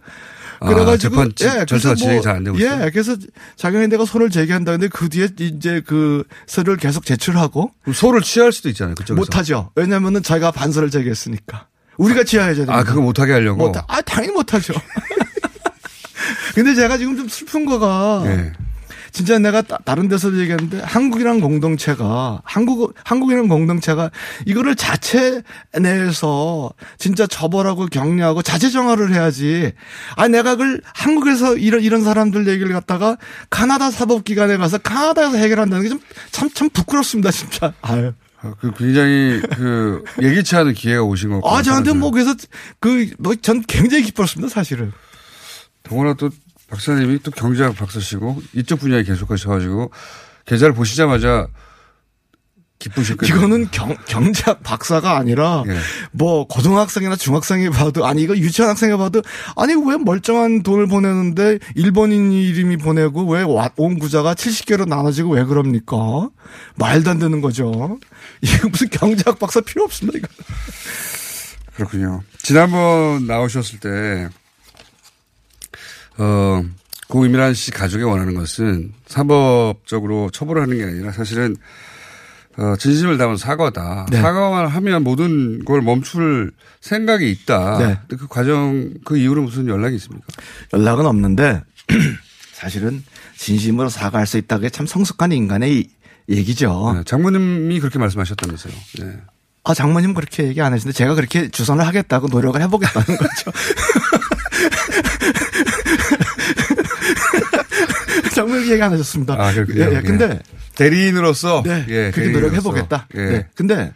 아, 0.61 0.67
그래가지고 0.67 1.15
재판 1.15 1.29
지- 1.35 1.43
그래서 1.43 1.65
절차가 1.65 1.95
진행이 1.95 2.21
잘 2.21 2.35
안 2.37 2.43
되고 2.45 2.57
예, 2.59 2.63
있어요? 2.65 2.89
그래서 2.91 3.17
자기네가 3.57 4.05
손을 4.05 4.29
제기한다. 4.29 4.71
근데 4.71 4.87
그 4.87 5.09
뒤에 5.09 5.27
이제 5.39 5.81
그 5.85 6.23
서류를 6.47 6.77
계속 6.77 7.05
제출하고 7.05 7.71
소를 7.93 8.21
취할 8.21 8.51
수도 8.53 8.69
있잖아요. 8.69 8.95
그쪽에서. 8.95 9.19
못하죠. 9.19 9.71
왜냐면은 9.75 10.23
자기가 10.23 10.51
반서를 10.51 10.89
제기했으니까 10.89 11.67
우리가 11.97 12.23
취하해야 12.23 12.53
됩니다. 12.55 12.73
아 12.75 12.83
그거 12.83 13.01
못하게 13.01 13.33
하려고. 13.33 13.67
못, 13.67 13.75
아, 13.77 14.01
당연히 14.01 14.33
못하죠. 14.33 14.73
근데 16.55 16.73
제가 16.73 16.97
지금 16.97 17.17
좀 17.17 17.27
슬픈 17.27 17.65
거가 17.65 18.23
예. 18.27 18.53
진짜 19.15 19.39
내가 19.39 19.61
따- 19.61 19.77
다른 19.85 20.09
데서도 20.09 20.37
얘기했는데 20.41 20.81
한국이란 20.81 21.39
공동체가 21.39 22.41
한국 22.43 22.93
한국이란 23.05 23.47
공동체가 23.47 24.11
이거를 24.45 24.75
자체 24.75 25.41
내에서 25.79 26.69
진짜 26.97 27.25
처벌하고 27.25 27.85
격려하고 27.87 28.41
자체 28.41 28.69
정화를 28.69 29.13
해야지. 29.13 29.71
아 30.17 30.27
내가 30.27 30.57
그걸 30.57 30.81
한국에서 30.93 31.55
이런 31.55 31.81
이런 31.81 32.03
사람들 32.03 32.45
얘기를 32.49 32.73
갖다가 32.73 33.15
카나다 33.49 33.89
사법기관에 33.89 34.57
가서 34.57 34.79
카나다에서 34.79 35.37
해결한다는 35.37 35.83
게 35.83 35.89
좀 35.89 35.99
참참 36.31 36.69
부끄럽습니다 36.71 37.31
진짜. 37.31 37.73
아유. 37.83 38.11
아, 38.41 38.53
그 38.59 38.73
굉장히 38.77 39.39
그 39.55 40.03
예기치 40.21 40.57
않은 40.57 40.73
기회가 40.73 41.03
오신 41.03 41.29
것 41.29 41.41
같아요. 41.41 41.57
아 41.57 41.61
저한테 41.61 41.93
뭐 41.93 42.11
그래서 42.11 42.35
그뭐전 42.81 43.63
굉장히 43.65 44.03
기뻤습니다 44.03 44.53
사실은. 44.53 44.91
더구나 45.83 46.15
또 46.15 46.29
박사님이 46.69 47.19
또 47.23 47.31
경제학 47.31 47.75
박사시고 47.75 48.41
이쪽 48.53 48.79
분야에 48.79 49.03
계속하셔가지고 49.03 49.91
계좌를 50.45 50.73
보시자마자 50.73 51.47
기쁘실 52.77 53.15
거예요. 53.15 53.35
이거는 53.35 53.71
경, 53.71 53.95
경제학 54.05 54.61
박사가 54.61 55.17
아니라 55.17 55.63
예. 55.67 55.77
뭐 56.11 56.45
고등학생이나 56.45 57.15
중학생이 57.15 57.69
봐도 57.69 58.05
아니 58.05 58.21
이거 58.21 58.35
유치원 58.35 58.69
학생이 58.69 58.97
봐도 58.97 59.21
아니 59.55 59.73
왜 59.73 59.97
멀쩡한 59.97 60.61
돈을 60.61 60.87
보내는데 60.87 61.59
일본인 61.75 62.31
이름이 62.33 62.77
보내고 62.77 63.25
왜 63.31 63.43
온 63.77 63.97
구자가 63.97 64.33
70개로 64.33 64.87
나눠지고 64.87 65.31
왜 65.35 65.45
그럽니까? 65.45 66.29
말도 66.75 67.09
안 67.11 67.19
되는 67.19 67.39
거죠. 67.41 67.97
이거 68.41 68.67
무슨 68.67 68.89
경제학 68.89 69.39
박사 69.39 69.61
필요 69.61 69.83
없습니다 69.85 70.17
이거. 70.19 70.27
그렇군요. 71.75 72.23
지난번 72.41 73.25
나오셨을 73.27 73.79
때, 73.79 74.29
어, 76.17 76.63
고 77.07 77.25
이민환 77.25 77.53
씨 77.53 77.71
가족이 77.71 78.03
원하는 78.03 78.33
것은 78.35 78.93
사법적으로 79.07 80.29
처벌하는 80.31 80.77
게 80.77 80.83
아니라 80.83 81.11
사실은 81.11 81.55
어, 82.57 82.75
진심을 82.79 83.17
담은 83.17 83.35
사과다. 83.37 84.05
네. 84.09 84.21
사과만 84.21 84.67
하면 84.67 85.03
모든 85.03 85.63
걸 85.65 85.81
멈출 85.81 86.51
생각이 86.79 87.29
있다. 87.29 87.77
네. 87.79 87.99
그 88.17 88.27
과정, 88.27 88.93
그 89.03 89.17
이후로 89.17 89.43
무슨 89.43 89.67
연락이 89.67 89.95
있습니까? 89.97 90.25
연락은 90.73 91.05
없는데 91.05 91.61
사실은 92.53 93.03
진심으로 93.37 93.89
사과할 93.89 94.25
수 94.25 94.37
있다는 94.37 94.61
게 94.63 94.69
참 94.69 94.85
성숙한 94.87 95.33
인간의 95.33 95.77
이- 95.79 95.89
얘기죠. 96.29 96.93
네, 96.95 97.03
장모님이 97.03 97.79
그렇게 97.81 97.99
말씀하셨다면서요. 97.99 98.73
네. 98.99 99.17
아, 99.65 99.73
장모님 99.73 100.13
그렇게 100.13 100.45
얘기 100.47 100.61
안 100.61 100.71
하시는데 100.73 100.95
제가 100.97 101.13
그렇게 101.15 101.49
주선을 101.49 101.85
하겠다고 101.85 102.27
노력을 102.29 102.59
해보겠다는 102.61 103.05
거죠. 103.19 103.51
장모님 108.33 108.71
얘기 108.71 108.81
안 108.81 108.91
하셨습니다. 108.93 109.33
아, 109.33 109.53
그렇군요. 109.53 109.83
예, 109.83 109.91
예. 109.91 109.95
예. 109.97 110.01
근데 110.01 110.39
대리인으로서. 110.75 111.63
네, 111.65 111.85
예, 111.87 112.11
그렇게 112.11 112.11
대리인으로서. 112.11 112.39
노력해 112.39 112.61
보겠다. 112.61 113.07
예. 113.15 113.25
네. 113.25 113.47
근데 113.55 113.93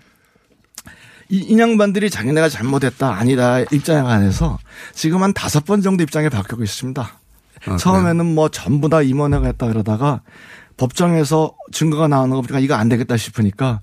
이 1.29 1.37
인양반들이 1.39 2.09
자기네가 2.09 2.49
잘못했다, 2.49 3.13
아니다 3.13 3.59
입장에 3.71 4.01
관해서 4.01 4.57
지금 4.93 5.21
한 5.21 5.33
다섯 5.33 5.63
번 5.65 5.81
정도 5.81 6.03
입장이 6.03 6.29
바뀌고 6.29 6.63
있습니다. 6.63 7.19
아, 7.67 7.77
처음에는 7.77 8.25
뭐 8.25 8.49
전부 8.49 8.89
다 8.89 9.01
임원회가 9.01 9.45
했다 9.47 9.67
그러다가 9.67 10.21
법정에서 10.77 11.55
증거가 11.71 12.07
나오는 12.07 12.29
거 12.35 12.41
보니까 12.41 12.59
이거 12.59 12.75
안 12.75 12.89
되겠다 12.89 13.17
싶으니까 13.17 13.79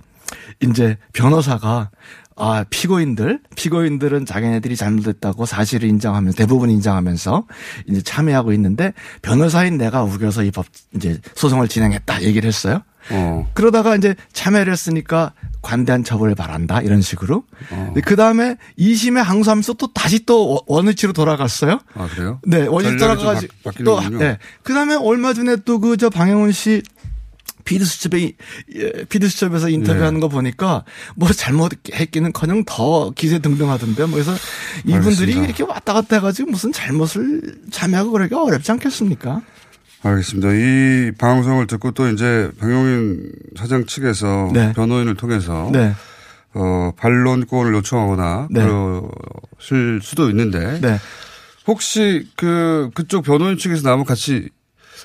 이제 0.62 0.97
변호사가 1.12 1.91
아, 2.39 2.64
피고인들, 2.68 3.41
피고인들은 3.57 4.26
자기네들이 4.26 4.76
잘못했다고 4.76 5.47
사실을 5.47 5.89
인정하면서 5.89 6.37
대부분 6.37 6.70
인정하면서 6.70 7.45
이제 7.89 8.03
참여하고 8.03 8.53
있는데 8.53 8.93
변호사인 9.22 9.78
내가 9.78 10.05
우겨서 10.05 10.43
이 10.45 10.51
법 10.51 10.66
이제 10.95 11.18
소송을 11.34 11.68
진행했다 11.68 12.22
얘기를 12.22 12.47
했어요. 12.47 12.82
어. 13.11 13.49
그러다가 13.55 13.95
이제 13.97 14.14
참여를 14.32 14.72
했으니까 14.72 15.32
관대한 15.62 16.03
처벌을 16.05 16.34
바란다 16.34 16.80
이런 16.82 17.01
식으로. 17.03 17.45
어. 17.70 17.95
그 18.05 18.16
다음에 18.16 18.57
2심에 18.78 19.22
항소하면서 19.22 19.74
또 19.74 19.93
다시 19.93 20.26
또 20.26 20.61
원위치로 20.66 21.12
돌아갔어요. 21.12 21.78
아, 21.95 22.07
그래요? 22.09 22.41
네, 22.47 22.66
원위치 22.66 22.97
바- 23.62 23.70
또. 23.84 23.97
네. 24.18 24.39
그 24.62 24.74
다음에 24.74 24.95
얼마 24.95 25.32
전에 25.34 25.57
또 25.64 25.78
그 25.78 25.97
저 25.97 26.11
방영훈 26.11 26.53
씨 26.53 26.82
피드수첩에 27.67 28.33
예, 28.77 28.93
피드수첩에서 29.05 29.69
인터뷰하는 29.69 30.21
거 30.21 30.29
보니까 30.29 30.85
뭐 31.14 31.31
잘못했기는커녕 31.31 32.64
더 32.64 33.11
기세 33.11 33.39
등등하던데 33.41 34.07
뭐 34.07 34.14
그래서 34.14 34.33
이분들이 34.85 35.35
알겠습니다. 35.35 35.45
이렇게 35.45 35.62
왔다 35.64 35.93
갔다 35.93 36.17
해가지고 36.17 36.51
무슨 36.51 36.73
잘못을 36.73 37.43
참여하고 37.71 38.12
그러기가 38.12 38.43
어렵지 38.43 38.73
않겠습니까? 38.73 39.43
알겠습니다. 40.03 40.49
이 40.53 41.12
방송을 41.19 41.67
듣고 41.67 41.91
또 41.91 42.09
이제 42.09 42.51
방용인 42.59 43.33
사장 43.57 43.85
측에서 43.85 44.51
네. 44.55 44.73
변호인을 44.73 45.17
통해서 45.17 45.69
네. 45.73 45.93
어, 46.55 46.93
반론권을 46.97 47.75
요청하거나 47.75 48.49
네. 48.51 48.62
그러실 48.62 50.01
수도 50.03 50.31
있는데 50.31 50.81
네. 50.81 50.99
혹시 51.67 52.29
그 52.37 52.91
그쪽 52.95 53.25
변호인 53.25 53.59
측에서 53.59 53.89
나면 53.89 54.05
같이 54.05 54.49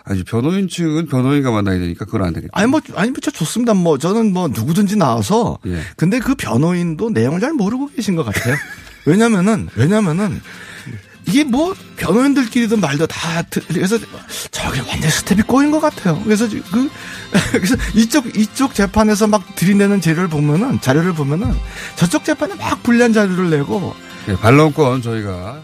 아니 0.04 0.24
변호인 0.24 0.68
측은 0.68 1.08
변호인과 1.08 1.52
만나야 1.52 1.80
되니까 1.80 2.06
그건 2.06 2.24
안 2.24 2.34
되겠죠. 2.34 2.52
아니 2.54 2.68
뭐 2.68 2.80
아니 2.96 3.12
뭐저 3.12 3.32
좋습니다. 3.32 3.74
뭐 3.74 3.98
저는 3.98 4.34
뭐 4.34 4.48
누구든지 4.48 4.96
나와서 4.96 5.58
예. 5.68 5.82
근데 5.98 6.20
그 6.20 6.36
변호인도 6.36 7.10
내용을 7.10 7.40
잘 7.40 7.54
모르고 7.54 7.90
계신 7.96 8.16
것 8.16 8.24
같아요. 8.26 8.56
왜냐면은 9.06 9.68
왜냐면은 9.76 10.42
이게 11.28 11.44
뭐 11.44 11.76
변호인들끼리도 11.98 12.78
말도 12.78 13.06
다 13.08 13.44
드- 13.44 13.62
그래서 13.68 13.98
저게 14.50 14.80
완전 14.80 15.10
스텝이 15.10 15.44
꼬인 15.44 15.70
것 15.72 15.80
같아요. 15.80 16.20
그래서 16.24 16.48
지- 16.48 16.62
그 16.72 16.90
그래서 17.52 17.76
이쪽 17.94 18.36
이쪽 18.38 18.74
재판에서 18.74 19.28
막 19.28 19.56
들이내는 19.56 20.02
재료를 20.02 20.28
보면은 20.30 20.82
자료를 20.82 21.14
보면은 21.14 21.54
저쪽 21.96 22.26
재판에 22.26 22.56
막 22.56 22.82
불리한 22.84 23.14
자료를 23.14 23.50
내고 23.52 23.94
예, 24.30 24.36
반론권 24.36 25.02
저희가. 25.04 25.62